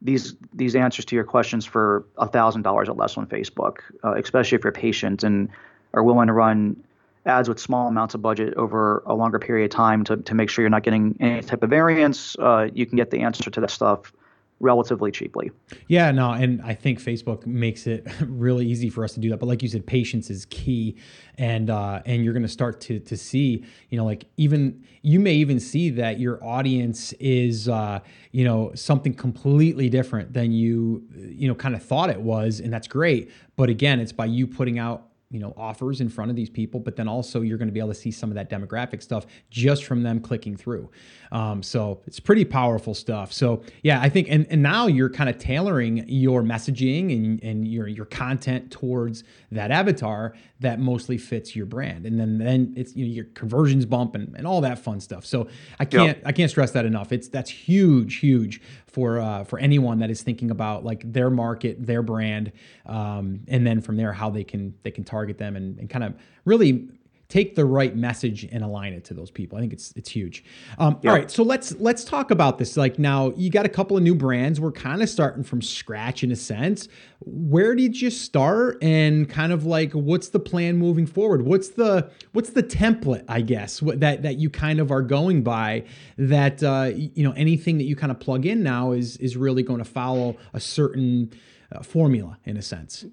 [0.00, 4.14] these these answers to your questions for a thousand dollars or less on Facebook, uh,
[4.14, 5.50] especially if you're patient and
[5.92, 6.82] are willing to run
[7.28, 10.50] ads with small amounts of budget over a longer period of time to, to make
[10.50, 13.60] sure you're not getting any type of variance, uh, you can get the answer to
[13.60, 14.12] that stuff
[14.60, 15.50] relatively cheaply.
[15.86, 19.38] Yeah, no, and I think Facebook makes it really easy for us to do that.
[19.38, 20.96] But like you said, patience is key,
[21.36, 25.20] and uh, and you're going to start to to see, you know, like even you
[25.20, 28.00] may even see that your audience is, uh,
[28.32, 32.72] you know, something completely different than you, you know, kind of thought it was, and
[32.72, 33.30] that's great.
[33.56, 36.80] But again, it's by you putting out you know offers in front of these people
[36.80, 39.26] but then also you're going to be able to see some of that demographic stuff
[39.50, 40.90] just from them clicking through.
[41.30, 43.32] Um, so it's pretty powerful stuff.
[43.32, 47.68] So yeah i think and, and now you're kind of tailoring your messaging and, and
[47.68, 52.04] your your content towards that avatar that mostly fits your brand.
[52.06, 55.24] And then then it's you know your conversions bump and, and all that fun stuff.
[55.24, 56.22] So i can't yep.
[56.24, 57.12] i can't stress that enough.
[57.12, 61.84] It's that's huge huge for uh, for anyone that is thinking about like their market,
[61.84, 62.52] their brand,
[62.86, 66.04] um, and then from there how they can they can target them and, and kind
[66.04, 66.88] of really
[67.28, 69.58] take the right message and align it to those people.
[69.58, 70.44] I think it's it's huge.
[70.78, 71.10] Um, yeah.
[71.10, 72.76] All right, so let's let's talk about this.
[72.76, 74.60] Like now, you got a couple of new brands.
[74.60, 76.88] We're kind of starting from scratch in a sense.
[77.20, 81.42] Where did you start, and kind of like what's the plan moving forward?
[81.42, 83.24] What's the what's the template?
[83.28, 85.84] I guess what, that that you kind of are going by.
[86.16, 89.62] That uh, you know anything that you kind of plug in now is is really
[89.62, 91.32] going to follow a certain
[91.72, 93.04] uh, formula in a sense.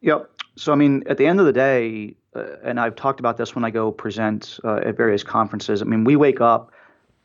[0.00, 0.30] Yep.
[0.56, 2.16] So I mean, at the end of the day,
[2.62, 5.82] and I've talked about this when I go present uh, at various conferences.
[5.82, 6.72] I mean, we wake up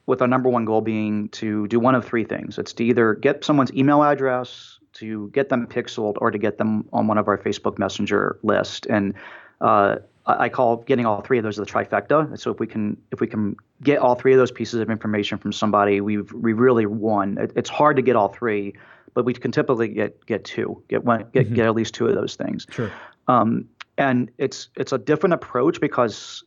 [0.05, 2.57] with our number one goal being to do one of three things.
[2.57, 6.87] It's to either get someone's email address, to get them pixeled, or to get them
[6.91, 8.85] on one of our Facebook Messenger list.
[8.87, 9.13] And
[9.61, 12.37] uh, I call getting all three of those the trifecta.
[12.39, 15.37] So if we can if we can get all three of those pieces of information
[15.37, 17.37] from somebody, we've we really won.
[17.37, 18.73] It, it's hard to get all three,
[19.13, 21.55] but we can typically get get two, get one, get, mm-hmm.
[21.55, 22.67] get at least two of those things.
[22.69, 22.91] Sure.
[23.27, 26.43] Um, and it's it's a different approach because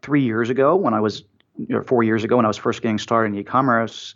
[0.00, 1.24] three years ago when I was
[1.70, 4.14] or four years ago when I was first getting started in e-commerce,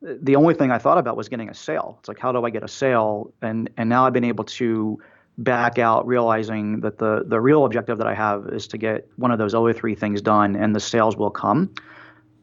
[0.00, 1.96] the only thing I thought about was getting a sale.
[2.00, 3.32] It's like how do I get a sale?
[3.42, 5.00] And and now I've been able to
[5.38, 9.30] back out realizing that the the real objective that I have is to get one
[9.30, 11.72] of those other three things done and the sales will come.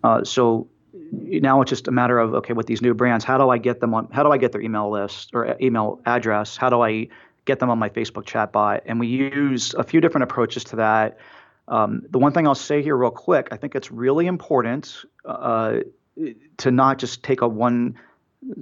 [0.04, 0.68] Uh, so
[1.12, 3.80] now it's just a matter of okay with these new brands how do I get
[3.80, 7.08] them on how do I get their email list or email address how do I
[7.50, 10.76] get them on my Facebook chat bot and we use a few different approaches to
[10.76, 11.18] that.
[11.68, 15.80] Um, the one thing I'll say here real quick I think it's really important uh,
[16.58, 17.98] to not just take a one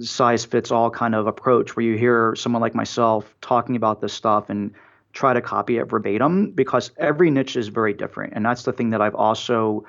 [0.00, 4.12] size fits all kind of approach where you hear someone like myself talking about this
[4.12, 4.72] stuff and
[5.12, 8.32] try to copy it verbatim because every niche is very different.
[8.34, 9.84] And that's the thing that I've also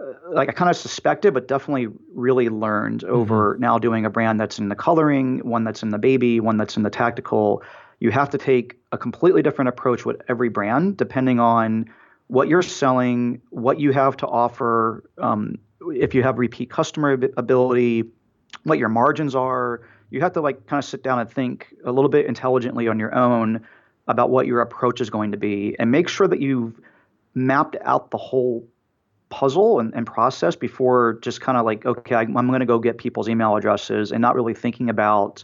[0.00, 3.14] uh, like I kind of suspected, but definitely really learned mm-hmm.
[3.14, 6.56] over now doing a brand that's in the coloring, one that's in the baby, one
[6.56, 7.62] that's in the tactical.
[8.04, 11.86] You have to take a completely different approach with every brand, depending on
[12.26, 18.04] what you're selling, what you have to offer, um, if you have repeat customer ability,
[18.64, 19.88] what your margins are.
[20.10, 22.98] You have to like kind of sit down and think a little bit intelligently on
[22.98, 23.66] your own
[24.06, 26.78] about what your approach is going to be and make sure that you've
[27.34, 28.68] mapped out the whole
[29.30, 32.98] puzzle and, and process before just kind of like, okay, I'm going to go get
[32.98, 35.42] people's email addresses and not really thinking about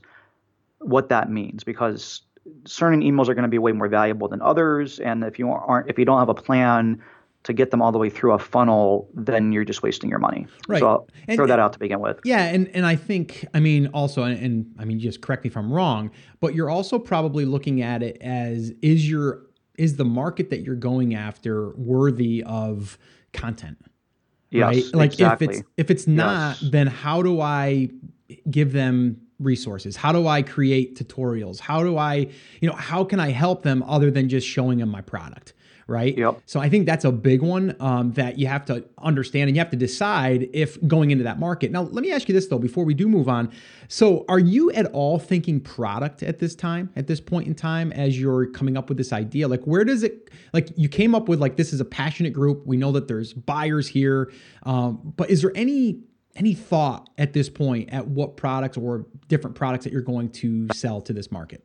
[0.80, 2.20] what that means because
[2.66, 4.98] certain emails are going to be way more valuable than others.
[5.00, 7.02] And if you aren't, if you don't have a plan
[7.42, 10.46] to get them all the way through a funnel, then you're just wasting your money.
[10.68, 10.80] Right.
[10.80, 12.20] So I'll and, throw that out to begin with.
[12.24, 15.48] Yeah, and and I think I mean also, and, and I mean just correct me
[15.48, 19.42] if I'm wrong, but you're also probably looking at it as is your
[19.78, 22.98] is the market that you're going after worthy of
[23.32, 23.78] content?
[24.50, 24.94] Yes, right?
[24.94, 25.46] Like exactly.
[25.46, 26.70] if it's if it's not, yes.
[26.70, 27.88] then how do I
[28.50, 29.96] give them resources?
[29.96, 31.58] How do I create tutorials?
[31.58, 32.28] How do I,
[32.60, 35.54] you know, how can I help them other than just showing them my product?
[35.90, 36.16] right?
[36.16, 36.42] Yep.
[36.46, 39.60] So I think that's a big one um, that you have to understand and you
[39.60, 41.72] have to decide if going into that market.
[41.72, 43.50] Now, let me ask you this though, before we do move on.
[43.88, 47.90] So, are you at all thinking product at this time, at this point in time,
[47.90, 49.48] as you're coming up with this idea?
[49.48, 52.64] Like, where does it, like, you came up with, like, this is a passionate group.
[52.64, 54.30] We know that there's buyers here.
[54.62, 56.04] Um, but is there any,
[56.36, 60.68] any thought at this point at what products or different products that you're going to
[60.72, 61.64] sell to this market?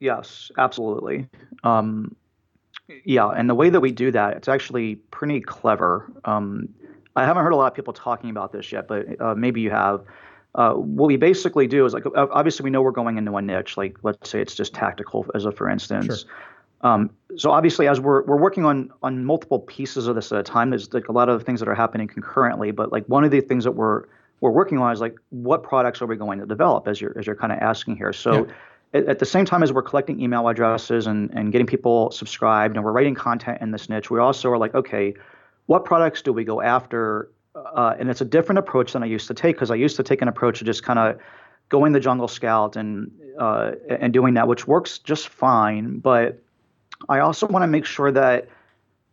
[0.00, 1.28] Yes, absolutely.
[1.64, 2.14] Um,
[3.04, 6.12] yeah, and the way that we do that, it's actually pretty clever.
[6.24, 6.68] Um,
[7.16, 9.70] I haven't heard a lot of people talking about this yet, but uh, maybe you
[9.70, 10.02] have.
[10.54, 13.76] Uh, what we basically do is like obviously we know we're going into a niche,
[13.76, 16.06] like let's say it's just tactical as a for instance.
[16.06, 16.30] Sure.
[16.82, 20.42] Um, so obviously, as we're we're working on on multiple pieces of this at a
[20.42, 22.70] time, there's like a lot of things that are happening concurrently.
[22.70, 24.04] But like one of the things that we're
[24.40, 27.26] we're working on is like what products are we going to develop as you're as
[27.26, 28.12] you're kind of asking here.
[28.12, 28.46] So.
[28.46, 28.52] Yeah
[28.94, 32.84] at, the same time as we're collecting email addresses and, and getting people subscribed and
[32.84, 35.14] we're writing content in this niche, we also are like, okay,
[35.66, 37.30] what products do we go after?
[37.54, 40.02] Uh, and it's a different approach than I used to take because I used to
[40.02, 41.18] take an approach of just kind of
[41.68, 45.98] going the jungle scout and uh, and doing that, which works just fine.
[45.98, 46.40] But
[47.08, 48.48] I also want to make sure that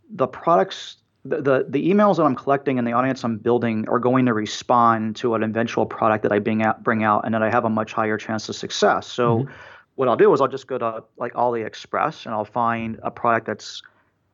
[0.09, 3.99] the products, the, the, the emails that I'm collecting and the audience I'm building are
[3.99, 7.43] going to respond to an eventual product that I bring out, bring out, and that
[7.43, 9.07] I have a much higher chance of success.
[9.07, 9.39] So.
[9.39, 9.53] Mm-hmm
[9.95, 13.45] what I'll do is I'll just go to like AliExpress and I'll find a product
[13.45, 13.81] that's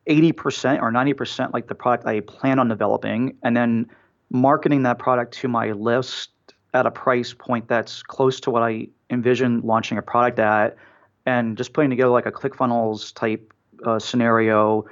[0.08, 3.88] 80% or 90% like the product I plan on developing, and then
[4.30, 6.30] marketing that product to my list
[6.72, 10.76] at a price point that's close to what I envision launching a product at,
[11.26, 13.52] and just putting together like a ClickFunnels type
[13.84, 14.86] uh, scenario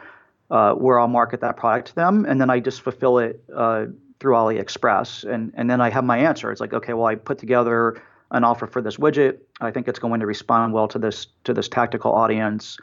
[0.51, 3.87] uh, where I'll market that product to them, and then I just fulfill it uh,
[4.21, 6.51] through AliExpress, and and then I have my answer.
[6.51, 9.39] It's like okay, well I put together an offer for this widget.
[9.61, 12.79] I think it's going to respond well to this to this tactical audience.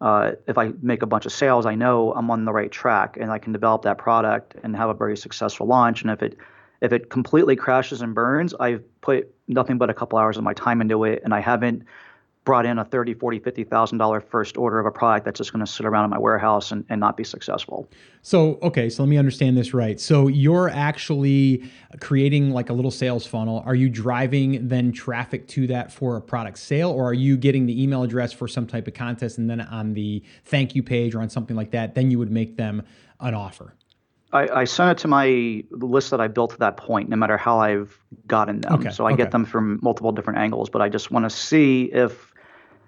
[0.00, 3.16] Uh, if I make a bunch of sales, I know I'm on the right track
[3.18, 6.02] and I can develop that product and have a very successful launch.
[6.02, 6.36] And if it
[6.80, 10.52] if it completely crashes and burns, I've put nothing but a couple hours of my
[10.52, 11.84] time into it, and I haven't
[12.44, 15.52] brought in a 30 40 50 thousand dollar first order of a product that's just
[15.52, 17.88] going to sit around in my warehouse and, and not be successful
[18.22, 21.62] so okay so let me understand this right so you're actually
[22.00, 26.20] creating like a little sales funnel are you driving then traffic to that for a
[26.20, 29.48] product sale or are you getting the email address for some type of contest and
[29.48, 32.56] then on the thank you page or on something like that then you would make
[32.56, 32.82] them
[33.20, 33.74] an offer
[34.34, 37.36] I, I send it to my list that I built to that point, no matter
[37.36, 38.74] how I've gotten them.
[38.74, 39.22] Okay, so I okay.
[39.22, 42.33] get them from multiple different angles, but I just want to see if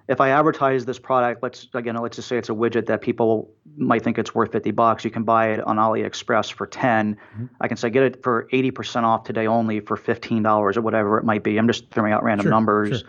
[0.09, 3.51] if I advertise this product, let's again, let's just say it's a widget that people
[3.77, 5.05] might think it's worth 50 bucks.
[5.05, 7.16] You can buy it on AliExpress for 10.
[7.16, 7.47] Mm-hmm.
[7.61, 11.25] I can say get it for 80% off today only for $15 or whatever it
[11.25, 11.59] might be.
[11.59, 13.09] I'm just throwing out random sure, numbers, sure.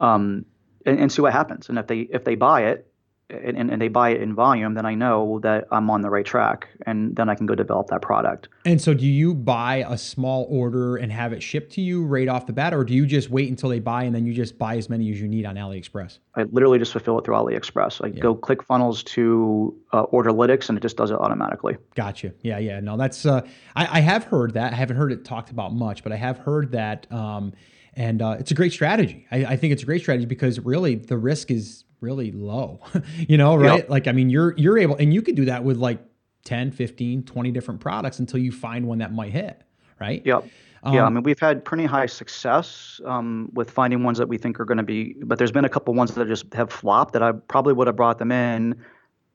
[0.00, 0.46] Um,
[0.86, 1.68] and, and, see what happens.
[1.68, 2.87] And if they if they buy it,
[3.30, 6.24] and, and they buy it in volume, then I know that I'm on the right
[6.24, 8.48] track, and then I can go develop that product.
[8.64, 12.28] And so, do you buy a small order and have it shipped to you right
[12.28, 14.58] off the bat, or do you just wait until they buy and then you just
[14.58, 16.18] buy as many as you need on AliExpress?
[16.36, 18.02] I literally just fulfill it through AliExpress.
[18.02, 18.20] I yeah.
[18.20, 21.76] go ClickFunnels to uh, Orderlytics, and it just does it automatically.
[21.94, 22.32] Gotcha.
[22.42, 22.80] Yeah, yeah.
[22.80, 23.42] No, that's uh,
[23.76, 24.72] I, I have heard that.
[24.72, 27.10] I haven't heard it talked about much, but I have heard that.
[27.12, 27.52] Um,
[27.94, 29.26] and uh, it's a great strategy.
[29.32, 32.80] I, I, think it's a great strategy because really the risk is really low,
[33.16, 33.80] you know, right?
[33.80, 33.90] Yep.
[33.90, 36.00] Like, I mean, you're, you're able, and you could do that with like
[36.44, 39.62] 10, 15, 20 different products until you find one that might hit,
[40.00, 40.22] right?
[40.24, 40.44] Yep.
[40.84, 44.38] Um, yeah, I mean, we've had pretty high success um, with finding ones that we
[44.38, 47.12] think are going to be, but there's been a couple ones that just have flopped
[47.14, 48.80] that I probably would have brought them in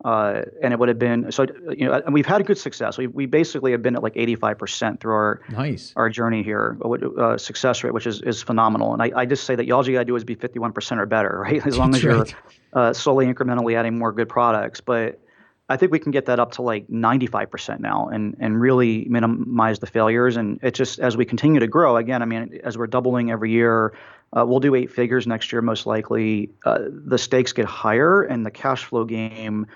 [0.03, 1.45] uh, and it would have been so
[1.77, 2.97] you know and we've had good success.
[2.97, 6.77] We we basically have been at like 85% through our nice our journey here,
[7.17, 8.93] uh, success rate, which is is phenomenal.
[8.93, 11.06] And I, I just say that all you got to do is be 51% or
[11.06, 11.65] better, right?
[11.65, 12.36] As long That's as you're right.
[12.73, 14.82] uh, slowly incrementally adding more good products.
[14.82, 15.21] But
[15.69, 19.79] I think we can get that up to like 95% now and and really minimize
[19.79, 20.36] the failures.
[20.36, 23.51] And it just as we continue to grow, again, I mean, as we're doubling every
[23.51, 23.93] year.
[24.36, 26.49] Uh, we'll do eight figures next year, most likely.
[26.65, 29.67] Uh, the stakes get higher, and the cash flow game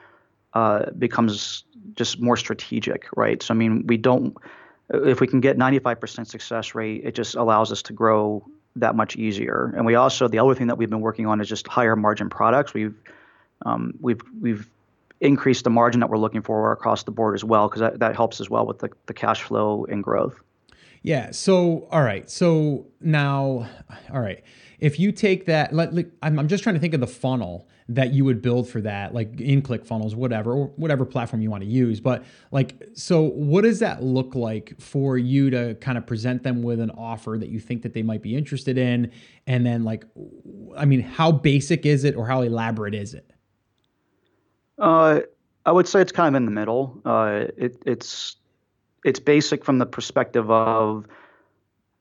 [0.54, 1.64] uh, becomes
[1.96, 3.42] just more strategic, right?
[3.42, 4.36] So I mean, we don't
[4.90, 8.46] if we can get 95% success rate, it just allows us to grow
[8.78, 9.74] that much easier.
[9.76, 12.30] And we also the other thing that we've been working on is just higher margin
[12.30, 12.74] products.
[12.74, 12.96] We've
[13.66, 14.70] um, we've we've
[15.20, 18.16] increased the margin that we're looking for across the board as well because that, that
[18.16, 20.40] helps as well with the, the cash flow and growth.
[21.08, 21.32] Yeah.
[21.32, 22.30] So all right.
[22.30, 23.70] So now,
[24.12, 24.44] all right.
[24.80, 28.12] If you take that, let, I'm, I'm just trying to think of the funnel that
[28.12, 31.70] you would build for that, like in ClickFunnels, whatever, or whatever platform you want to
[31.70, 32.02] use.
[32.02, 36.62] But like, so what does that look like for you to kind of present them
[36.62, 39.10] with an offer that you think that they might be interested in?
[39.48, 40.04] And then like,
[40.76, 43.32] I mean, how basic is it or how elaborate is it?
[44.78, 45.22] Uh,
[45.66, 47.02] I would say it's kind of in the middle.
[47.06, 48.36] Uh, it, it's
[49.08, 51.08] it's basic from the perspective of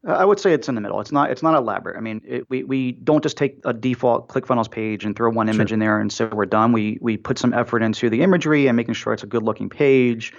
[0.06, 1.00] I would say it's in the middle.
[1.00, 1.30] It's not.
[1.30, 1.96] It's not elaborate.
[1.96, 5.48] I mean, it, we we don't just take a default ClickFunnels page and throw one
[5.48, 5.74] image sure.
[5.74, 6.72] in there and say we're done.
[6.72, 9.68] We we put some effort into the imagery and making sure it's a good looking
[9.68, 10.32] page.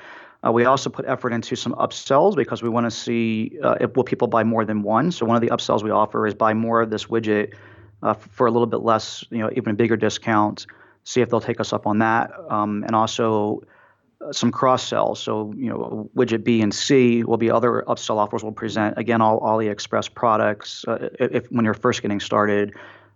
[0.46, 3.96] Uh, we also put effort into some upsells because we want to see uh, if
[3.96, 5.12] will people buy more than one.
[5.12, 7.54] So one of the upsells we offer is buy more of this widget
[8.04, 10.66] uh, for a little bit less, you know, even a bigger discount.
[11.04, 13.64] See if they'll take us up on that, um, and also
[14.32, 15.20] some cross sells.
[15.20, 18.98] So, you know, widget B and C will be other upsell offers we'll present.
[18.98, 22.74] Again, all AliExpress products uh, if when you're first getting started,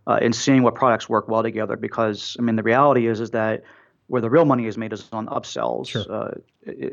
[0.07, 1.75] uh, and seeing what products work well together.
[1.75, 3.63] Because I mean, the reality is is that
[4.07, 5.89] where the real money is made is on upsells.
[5.89, 6.05] Sure.
[6.09, 6.31] Uh,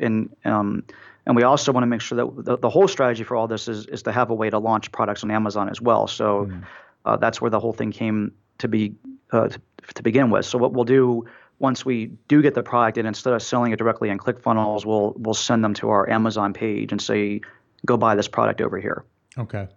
[0.01, 0.85] and um,
[1.27, 3.69] and we also want to make sure that the, the whole strategy for all this
[3.69, 6.07] is is to have a way to launch products on Amazon as well.
[6.07, 6.65] So mm.
[7.05, 8.95] uh, that's where the whole thing came to be
[9.33, 9.61] uh, to,
[9.95, 10.47] to begin with.
[10.47, 11.27] So what we'll do
[11.59, 15.15] once we do get the product, and instead of selling it directly in ClickFunnels, we'll
[15.17, 17.41] we'll send them to our Amazon page and say,
[17.87, 19.05] "Go buy this product over here."
[19.37, 19.69] Okay.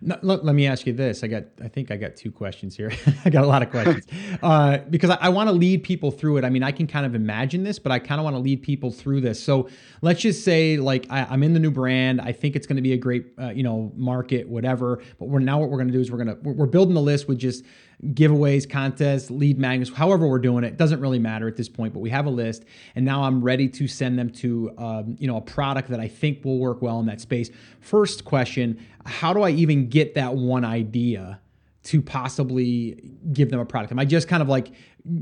[0.00, 1.24] let, let, me ask you this.
[1.24, 2.92] I got, I think I got two questions here.
[3.24, 4.06] I got a lot of questions
[4.42, 6.44] uh, because I, I want to lead people through it.
[6.44, 8.62] I mean, I can kind of imagine this, but I kind of want to lead
[8.62, 9.42] people through this.
[9.42, 9.68] So
[10.00, 12.20] let's just say, like, I, am in the new brand.
[12.20, 15.02] I think it's going to be a great, uh, you know, market, whatever.
[15.18, 17.02] But we're now what we're going to do is we're going to we're building the
[17.02, 17.64] list with just
[18.06, 21.92] giveaways, contests, lead magnets, however we're doing it, doesn't really matter at this point.
[21.92, 25.26] But we have a list, and now I'm ready to send them to um, you
[25.26, 27.50] know a product that I think will work well in that space.
[27.80, 31.40] First question: How do I even get that one idea?
[31.84, 33.00] to possibly
[33.32, 33.90] give them a product?
[33.92, 34.72] Am I just kind of like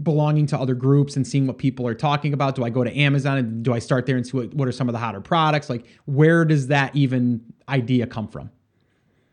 [0.02, 2.56] belonging to other groups and seeing what people are talking about?
[2.56, 4.72] Do I go to Amazon and do I start there and see what, what are
[4.72, 5.70] some of the hotter products?
[5.70, 8.50] Like, where does that even idea come from?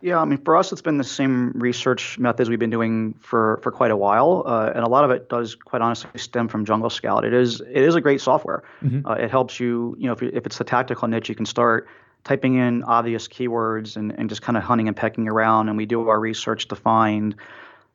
[0.04, 3.62] Yeah, I mean, for us, it's been the same research methods we've been doing for
[3.64, 6.66] for quite a while, uh, and a lot of it does, quite honestly, stem from
[6.66, 7.24] Jungle Scout.
[7.24, 8.64] It is it is a great software.
[8.84, 9.08] Mm-hmm.
[9.08, 11.88] Uh, it helps you, you know, if, if it's a tactical niche, you can start
[12.26, 15.70] typing in obvious keywords and, and just kind of hunting and pecking around.
[15.70, 17.34] And we do our research to find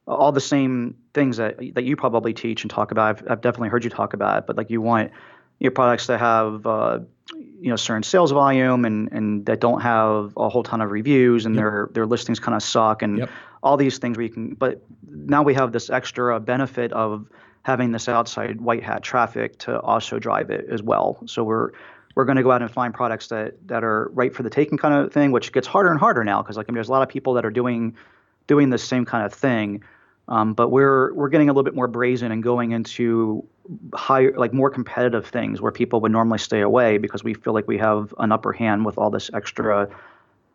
[0.07, 3.21] all the same things that that you probably teach and talk about.
[3.21, 5.11] I've, I've definitely heard you talk about it, but like you want
[5.61, 7.01] your products that have uh,
[7.61, 11.47] you know certain sales volume and and that don't have a whole ton of reviews
[11.47, 11.62] and yep.
[11.62, 13.31] their their listings kind of suck and yep.
[13.62, 17.27] all these things where you can but now we have this extra benefit of
[17.62, 21.70] having this outside white hat traffic to also drive it as well so we're
[22.14, 24.78] we're going to go out and find products that that are right for the taking
[24.78, 26.93] kind of thing which gets harder and harder now because like I mean, there's a
[26.93, 27.97] lot of people that are doing
[28.47, 29.83] doing the same kind of thing
[30.29, 33.47] um, but we're we're getting a little bit more brazen and going into
[33.95, 37.66] higher, like more competitive things where people would normally stay away because we feel like
[37.66, 39.89] we have an upper hand with all this extra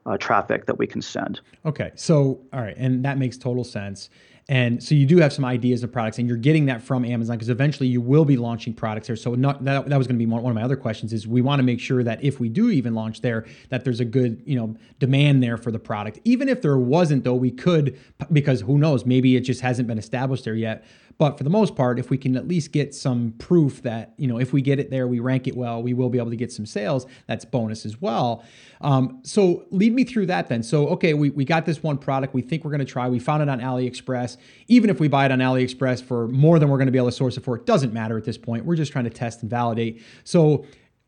[0.05, 1.41] uh, traffic that we can send.
[1.65, 4.09] Okay, so all right, and that makes total sense.
[4.49, 7.37] And so you do have some ideas of products, and you're getting that from Amazon
[7.37, 9.15] because eventually you will be launching products there.
[9.15, 11.41] So not, that, that was going to be one of my other questions is we
[11.41, 14.41] want to make sure that if we do even launch there, that there's a good
[14.45, 16.19] you know demand there for the product.
[16.25, 17.97] Even if there wasn't, though, we could
[18.31, 20.83] because who knows, maybe it just hasn't been established there yet.
[21.17, 24.27] But for the most part, if we can at least get some proof that, you
[24.27, 26.35] know, if we get it there, we rank it well, we will be able to
[26.35, 28.43] get some sales, that's bonus as well.
[28.81, 30.63] Um, so lead me through that then.
[30.63, 33.07] So, okay, we, we got this one product we think we're going to try.
[33.07, 34.37] We found it on AliExpress.
[34.67, 37.09] Even if we buy it on AliExpress for more than we're going to be able
[37.09, 38.65] to source it for, it doesn't matter at this point.
[38.65, 40.01] We're just trying to test and validate.
[40.23, 40.65] So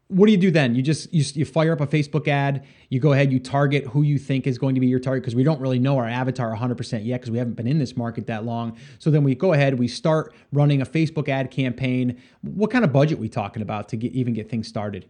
[0.08, 0.76] what do you do then?
[0.76, 2.66] You just you, you fire up a Facebook ad.
[2.90, 5.36] You go ahead, you target who you think is going to be your target because
[5.36, 8.28] we don't really know our avatar 100% yet because we haven't been in this market
[8.28, 8.78] that long.
[9.00, 12.22] So then we go ahead, we start running a Facebook ad campaign.
[12.42, 15.10] What kind of budget we talking about to get even get things started?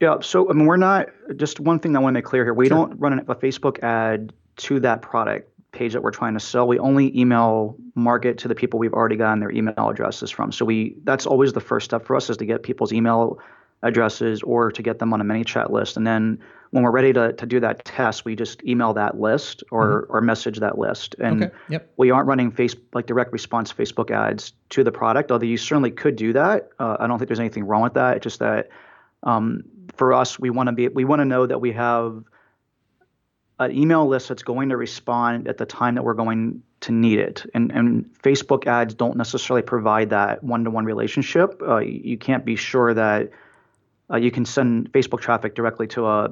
[0.00, 2.54] Yeah, so I mean, we're not just one thing I want to make clear here.
[2.54, 2.88] We sure.
[2.88, 6.66] don't run a Facebook ad to that product page that we're trying to sell.
[6.66, 10.52] We only email market to the people we've already gotten their email addresses from.
[10.52, 13.38] So we that's always the first step for us is to get people's email
[13.82, 15.96] addresses or to get them on a ManyChat list.
[15.96, 16.38] And then
[16.70, 20.16] when we're ready to, to do that test, we just email that list or, mm-hmm.
[20.16, 21.14] or message that list.
[21.18, 21.54] And okay.
[21.68, 21.92] yep.
[21.96, 25.90] we aren't running face like direct response Facebook ads to the product, although you certainly
[25.90, 26.70] could do that.
[26.78, 28.16] Uh, I don't think there's anything wrong with that.
[28.16, 28.68] It's just that
[29.22, 29.62] um,
[29.96, 32.22] for us, we want to be we want to know that we have
[33.58, 37.18] an email list that's going to respond at the time that we're going to need
[37.18, 37.46] it.
[37.54, 41.60] And, and Facebook ads don't necessarily provide that one-to-one relationship.
[41.66, 43.30] Uh, you can't be sure that
[44.10, 46.30] uh, you can send Facebook traffic directly to a,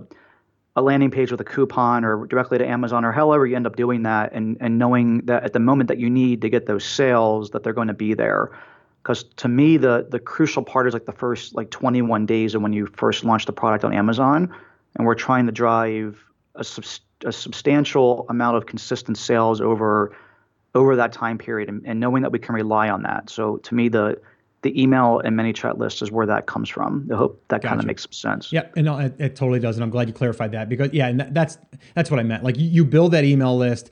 [0.77, 3.77] a landing page with a coupon or directly to Amazon or however you end up
[3.77, 6.85] doing that and, and knowing that at the moment that you need to get those
[6.85, 8.51] sales that they're going to be there.
[9.03, 12.63] Because to me, the the crucial part is like the first like 21 days of
[12.63, 14.55] when you first launch the product on Amazon,
[14.97, 16.85] and we're trying to drive a, sub,
[17.23, 20.17] a substantial amount of consistent sales over
[20.75, 23.29] over that time period, and, and knowing that we can rely on that.
[23.29, 24.21] So to me, the
[24.65, 27.07] the email and ManyChat list is where that comes from.
[27.13, 27.69] I hope that gotcha.
[27.69, 28.51] kind of makes some sense.
[28.51, 31.07] Yeah, and no, it, it, totally does, and I'm glad you clarified that because yeah,
[31.07, 31.59] and that's
[31.95, 32.43] that's what I meant.
[32.43, 33.91] Like you, you build that email list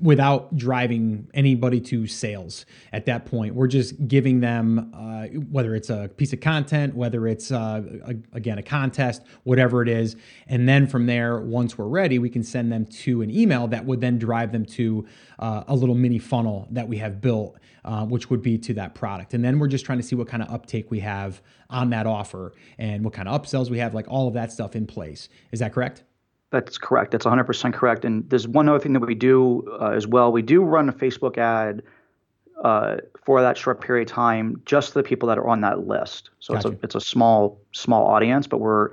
[0.00, 3.54] without driving anybody to sales at that point.
[3.54, 8.14] We're just giving them uh, whether it's a piece of content, whether it's uh, a,
[8.36, 10.16] again a contest, whatever it is,
[10.46, 13.84] and then from there, once we're ready, we can send them to an email that
[13.84, 15.06] would then drive them to
[15.38, 18.94] uh, a little mini funnel that we have built uh, which would be to that
[18.94, 19.34] product.
[19.34, 22.06] And then we're just trying to see what kind of uptake we have on that
[22.06, 25.28] offer and what kind of upsells we have, like all of that stuff in place.
[25.52, 26.02] Is that correct?
[26.54, 27.10] That's correct.
[27.10, 28.04] That's 100% correct.
[28.04, 30.30] And there's one other thing that we do uh, as well.
[30.30, 31.82] We do run a Facebook ad
[32.62, 36.30] uh, for that short period of time, just the people that are on that list.
[36.38, 36.68] So gotcha.
[36.68, 38.90] it's a it's a small small audience, but we're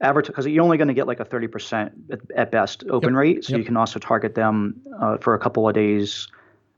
[0.00, 3.18] advertise because you're only going to get like a 30% at, at best open yep.
[3.18, 3.44] rate.
[3.44, 3.58] So yep.
[3.58, 6.28] you can also target them uh, for a couple of days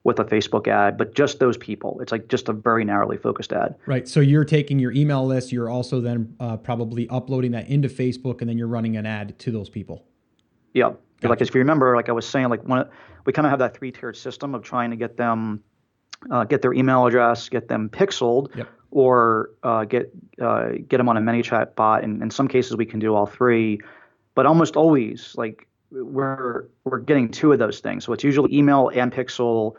[0.04, 1.98] with a Facebook ad, but just those people.
[2.00, 3.74] It's like just a very narrowly focused ad.
[3.86, 4.08] Right.
[4.08, 8.40] So you're taking your email list, you're also then uh, probably uploading that into Facebook,
[8.40, 10.04] and then you're running an ad to those people.
[10.72, 10.92] Yeah.
[11.20, 11.30] Gotcha.
[11.30, 12.86] Like if you remember, like I was saying, like when
[13.24, 15.62] we kind of have that three tiered system of trying to get them,
[16.30, 18.68] uh, get their email address, get them pixeled, yep.
[18.92, 22.04] or uh, get uh, get them on a ManyChat bot.
[22.04, 23.80] And in some cases, we can do all three,
[24.36, 28.04] but almost always, like we're we're getting two of those things.
[28.04, 29.74] So it's usually email and pixel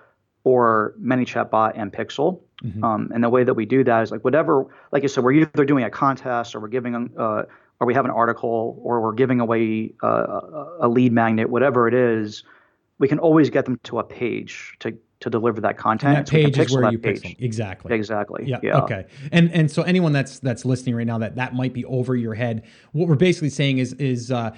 [0.50, 2.42] or ManyChat bot and Pixel.
[2.64, 2.84] Mm-hmm.
[2.84, 5.34] Um, and the way that we do that is like whatever, like you said, we're
[5.34, 7.44] either doing a contest or we're giving, uh,
[7.80, 10.42] or we have an article or we're giving away uh,
[10.82, 12.44] a lead magnet, whatever it is,
[12.98, 16.18] we can always get them to a page to to deliver that content.
[16.18, 17.22] And that page so is where you page.
[17.22, 17.36] pixel.
[17.40, 17.94] Exactly.
[17.94, 18.46] Exactly.
[18.46, 18.60] Yeah.
[18.64, 18.82] yeah.
[18.82, 19.06] Okay.
[19.32, 22.34] And and so anyone that's that's listening right now that that might be over your
[22.34, 24.56] head, what we're basically saying is is uh,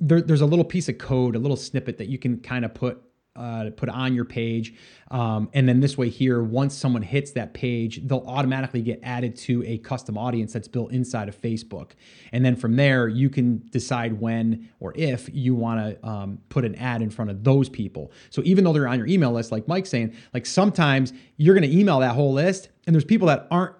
[0.00, 2.74] there, there's a little piece of code, a little snippet that you can kind of
[2.74, 3.02] put
[3.40, 4.74] uh, put on your page.
[5.10, 9.34] Um, and then this way here, once someone hits that page, they'll automatically get added
[9.36, 11.92] to a custom audience that's built inside of Facebook.
[12.32, 16.66] And then from there, you can decide when or if you want to um, put
[16.66, 18.12] an ad in front of those people.
[18.28, 21.68] So even though they're on your email list, like Mike's saying, like sometimes you're going
[21.68, 23.74] to email that whole list, and there's people that aren't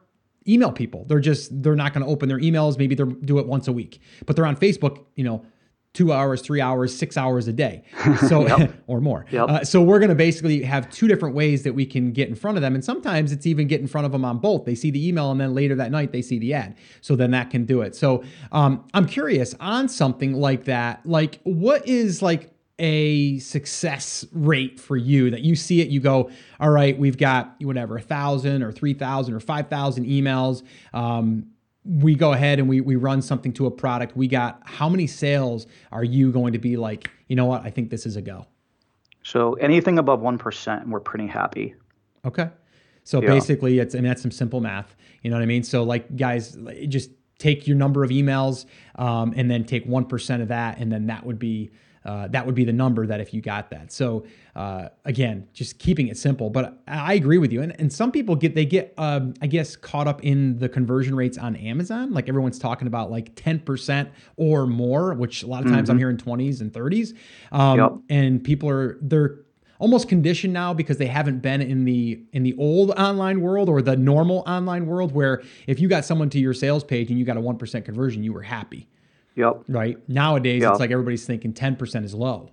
[0.48, 1.04] email people.
[1.04, 2.78] They're just they're not going to open their emails.
[2.78, 5.04] Maybe they'll do it once a week, but they're on Facebook.
[5.16, 5.44] You know
[5.93, 7.82] two hours, three hours, six hours a day,
[8.28, 9.26] so or more.
[9.30, 9.49] Yep.
[9.49, 12.34] Uh, so we're going to basically have two different ways that we can get in
[12.34, 14.64] front of them, and sometimes it's even get in front of them on both.
[14.64, 16.76] They see the email, and then later that night they see the ad.
[17.01, 17.97] So then that can do it.
[17.97, 18.22] So
[18.53, 21.05] um, I'm curious on something like that.
[21.05, 26.30] Like, what is like a success rate for you that you see it you go
[26.59, 30.62] all right we've got whatever a thousand or three thousand or five thousand emails
[30.95, 31.45] um,
[31.85, 35.07] we go ahead and we, we run something to a product we got how many
[35.07, 38.22] sales are you going to be like you know what i think this is a
[38.22, 38.47] go
[39.22, 41.74] So anything above 1%, we're pretty happy.
[42.24, 42.49] Okay.
[43.05, 43.28] So yeah.
[43.28, 44.97] basically, it's, and that's some simple math.
[45.22, 45.62] You know what I mean?
[45.62, 46.57] So, like, guys,
[46.89, 48.66] just take your number of emails
[48.97, 51.70] um, and then take 1% of that, and then that would be
[52.05, 53.92] uh, that would be the number that if you got that.
[53.92, 54.24] So
[54.57, 56.48] uh, again, just keeping it simple.
[56.51, 57.62] But I agree with you.
[57.62, 61.14] And, and some people get they get um, I guess caught up in the conversion
[61.14, 62.12] rates on Amazon.
[62.12, 65.92] Like everyone's talking about like ten percent or more, which a lot of times mm-hmm.
[65.92, 67.14] I'm hearing twenties and thirties.
[67.53, 67.92] Um, yep.
[68.09, 69.40] And people are they're
[69.78, 73.82] almost conditioned now because they haven't been in the in the old online world or
[73.82, 77.24] the normal online world where if you got someone to your sales page and you
[77.24, 78.86] got a 1% conversion you were happy
[79.41, 79.64] Yep.
[79.68, 80.09] Right.
[80.09, 80.72] Nowadays, yep.
[80.72, 82.51] it's like everybody's thinking 10% is low.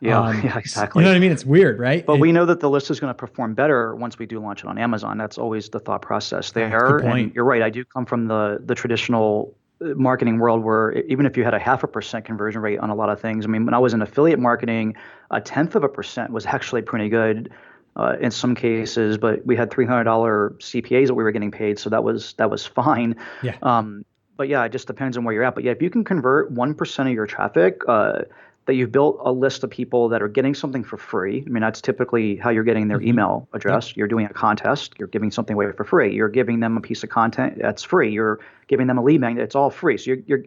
[0.00, 1.00] Yeah, um, yeah, exactly.
[1.00, 1.32] You know what I mean?
[1.32, 2.04] It's weird, right?
[2.04, 4.38] But it, we know that the list is going to perform better once we do
[4.40, 5.18] launch it on Amazon.
[5.18, 6.98] That's always the thought process there.
[6.98, 7.62] And you're right.
[7.62, 11.54] I do come from the the traditional uh, marketing world where even if you had
[11.54, 13.78] a half a percent conversion rate on a lot of things, I mean, when I
[13.78, 14.94] was in affiliate marketing,
[15.30, 17.50] a tenth of a percent was actually pretty good.
[17.96, 21.52] Uh, in some cases, but we had three hundred dollar CPAs that we were getting
[21.52, 23.14] paid, so that was that was fine.
[23.40, 23.54] Yeah.
[23.62, 24.04] Um,
[24.36, 25.54] but yeah, it just depends on where you're at.
[25.54, 28.22] But yeah, if you can convert one percent of your traffic, uh,
[28.66, 31.44] that you've built a list of people that are getting something for free.
[31.46, 33.08] I mean, that's typically how you're getting their mm-hmm.
[33.08, 33.88] email address.
[33.88, 33.96] Yep.
[33.96, 34.94] You're doing a contest.
[34.98, 36.14] You're giving something away for free.
[36.14, 38.10] You're giving them a piece of content that's free.
[38.10, 39.44] You're giving them a lead magnet.
[39.44, 39.98] It's all free.
[39.98, 40.44] So you're, you're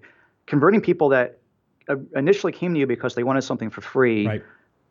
[0.48, 1.38] converting people that
[1.88, 4.26] uh, initially came to you because they wanted something for free.
[4.26, 4.44] Right.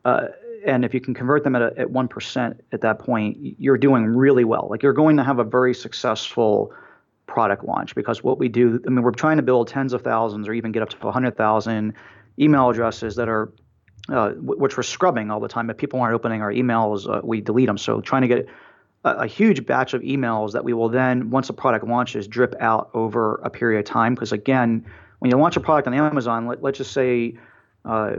[0.05, 0.27] Uh,
[0.65, 3.77] and if you can convert them at a, at one percent at that point, you're
[3.77, 4.67] doing really well.
[4.69, 6.73] Like you're going to have a very successful
[7.27, 10.47] product launch because what we do, I mean, we're trying to build tens of thousands
[10.47, 11.93] or even get up to 100,000
[12.39, 13.53] email addresses that are,
[14.09, 15.69] uh, which we're scrubbing all the time.
[15.69, 17.77] If people aren't opening our emails, uh, we delete them.
[17.77, 18.47] So trying to get
[19.03, 22.55] a, a, huge batch of emails that we will then, once a product launches, drip
[22.59, 24.15] out over a period of time.
[24.15, 24.85] Because again,
[25.19, 27.37] when you launch a product on Amazon, let, let's just say,
[27.85, 28.15] uh,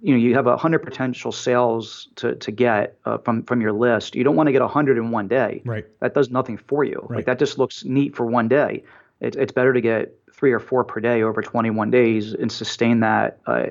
[0.00, 3.72] you know you have a hundred potential sales to to get uh, from from your
[3.72, 4.14] list.
[4.14, 5.62] You don't want to get a hundred in one day.
[5.64, 5.84] Right.
[6.00, 7.04] That does nothing for you.
[7.08, 7.16] Right.
[7.16, 8.84] Like that just looks neat for one day.
[9.20, 13.00] It's it's better to get three or four per day over 21 days and sustain
[13.00, 13.40] that.
[13.46, 13.66] Uh,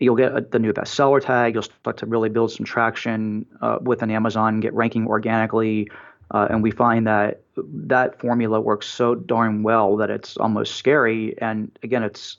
[0.00, 1.54] you'll get a, the new bestseller tag.
[1.54, 5.88] You'll start to really build some traction uh, within Amazon, get ranking organically.
[6.32, 11.38] Uh, and we find that that formula works so darn well that it's almost scary.
[11.38, 12.38] And again, it's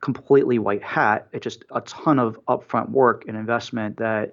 [0.00, 1.28] completely white hat.
[1.32, 4.32] It's just a ton of upfront work and investment that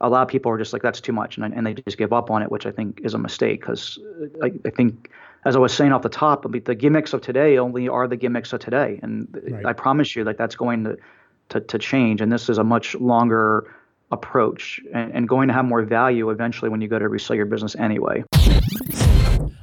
[0.00, 1.36] a lot of people are just like, that's too much.
[1.38, 3.98] And, and they just give up on it, which I think is a mistake because
[4.22, 5.10] uh, I, I, think,
[5.44, 8.06] as I was saying off the top, I mean, the gimmicks of today only are
[8.06, 9.00] the gimmicks of today.
[9.02, 9.66] And right.
[9.66, 10.96] I promise you that that's going to,
[11.50, 12.20] to, to, change.
[12.20, 13.74] And this is a much longer
[14.12, 17.46] approach and, and going to have more value eventually when you go to resell your
[17.46, 18.22] business anyway.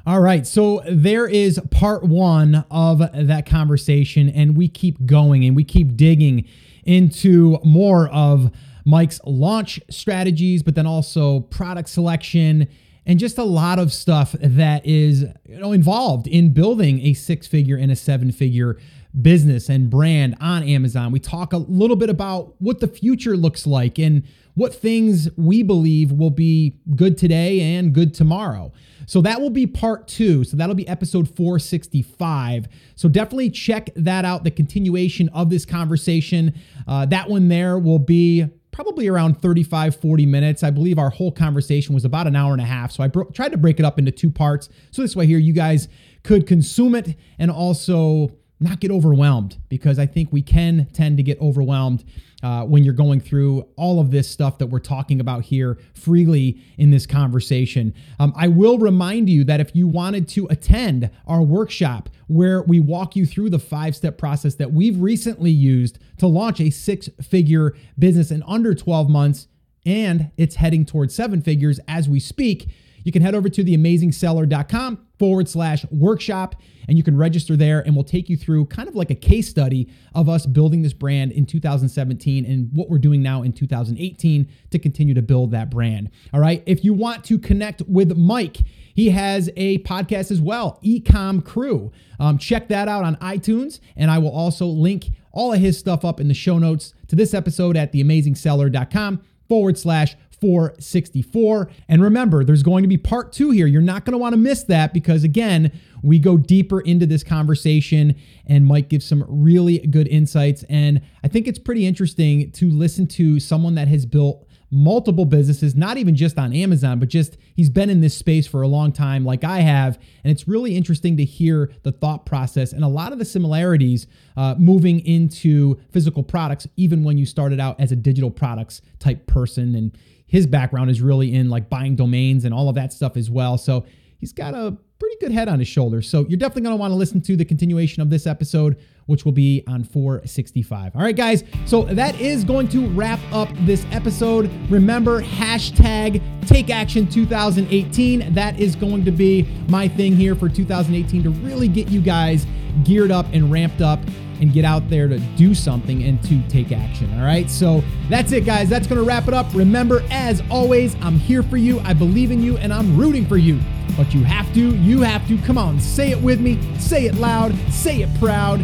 [0.08, 0.46] All right.
[0.46, 5.98] So there is part one of that conversation, and we keep going and we keep
[5.98, 6.46] digging
[6.84, 8.52] into more of
[8.86, 12.68] Mike's launch strategies, but then also product selection
[13.06, 17.48] and just a lot of stuff that is you know involved in building a six
[17.48, 18.78] figure and a seven figure
[19.22, 21.12] business and brand on Amazon.
[21.12, 24.24] We talk a little bit about what the future looks like and
[24.56, 28.72] what things we believe will be good today and good tomorrow.
[29.06, 30.44] So that will be part two.
[30.44, 32.68] So that'll be episode 465.
[32.96, 36.54] So definitely check that out, the continuation of this conversation.
[36.88, 40.62] Uh, that one there will be probably around 35, 40 minutes.
[40.62, 42.92] I believe our whole conversation was about an hour and a half.
[42.92, 44.68] So I bro- tried to break it up into two parts.
[44.92, 45.88] So this way here, you guys
[46.24, 51.24] could consume it and also not get overwhelmed because I think we can tend to
[51.24, 52.04] get overwhelmed
[52.46, 56.62] uh, when you're going through all of this stuff that we're talking about here freely
[56.78, 57.92] in this conversation.
[58.20, 62.80] Um, I will remind you that if you wanted to attend our workshop where we
[62.80, 67.10] walk you through the five step process that we've recently used to launch a six
[67.20, 69.48] figure business in under 12 months,
[69.84, 72.70] and it's heading towards seven figures as we speak,
[73.04, 76.56] you can head over to theamazingseller.com forward slash workshop
[76.88, 79.50] and you can register there and we'll take you through kind of like a case
[79.50, 84.48] study of us building this brand in 2017 and what we're doing now in 2018
[84.72, 86.10] to continue to build that brand.
[86.34, 86.64] All right.
[86.66, 88.58] If you want to connect with Mike,
[88.94, 91.92] he has a podcast as well, Ecom Crew.
[92.20, 96.06] Um, check that out on iTunes, and I will also link all of his stuff
[96.06, 101.70] up in the show notes to this episode at theamazingseller.com forward slash 464.
[101.88, 103.68] And remember, there's going to be part two here.
[103.68, 105.72] You're not going to want to miss that because, again,
[106.04, 108.16] we go deeper into this conversation
[108.46, 110.64] and Mike gives some really good insights.
[110.70, 115.74] And I think it's pretty interesting to listen to someone that has built multiple businesses,
[115.74, 118.92] not even just on Amazon, but just he's been in this space for a long
[118.92, 119.98] time, like I have.
[120.24, 124.06] And it's really interesting to hear the thought process and a lot of the similarities
[124.36, 129.26] uh, moving into physical products, even when you started out as a digital products type
[129.28, 129.76] person.
[129.76, 129.98] And
[130.28, 133.58] his background is really in like buying domains and all of that stuff as well.
[133.58, 133.86] So
[134.20, 136.10] he's got a pretty good head on his shoulders.
[136.10, 139.26] So you're definitely going to want to listen to the continuation of this episode, which
[139.26, 140.96] will be on 465.
[140.96, 141.44] All right, guys.
[141.66, 144.52] So that is going to wrap up this episode.
[144.70, 148.34] Remember, hashtag take action 2018.
[148.34, 152.46] That is going to be my thing here for 2018 to really get you guys
[152.84, 154.00] geared up and ramped up
[154.42, 157.12] and get out there to do something and to take action.
[157.18, 157.50] All right.
[157.50, 158.70] So that's it, guys.
[158.70, 159.46] That's going to wrap it up.
[159.54, 161.80] Remember, as always, I'm here for you.
[161.82, 163.60] I believe in you and I'm rooting for you.
[163.96, 165.38] But you have to, you have to.
[165.40, 166.60] Come on, say it with me.
[166.80, 167.56] Say it loud.
[167.72, 168.64] Say it proud.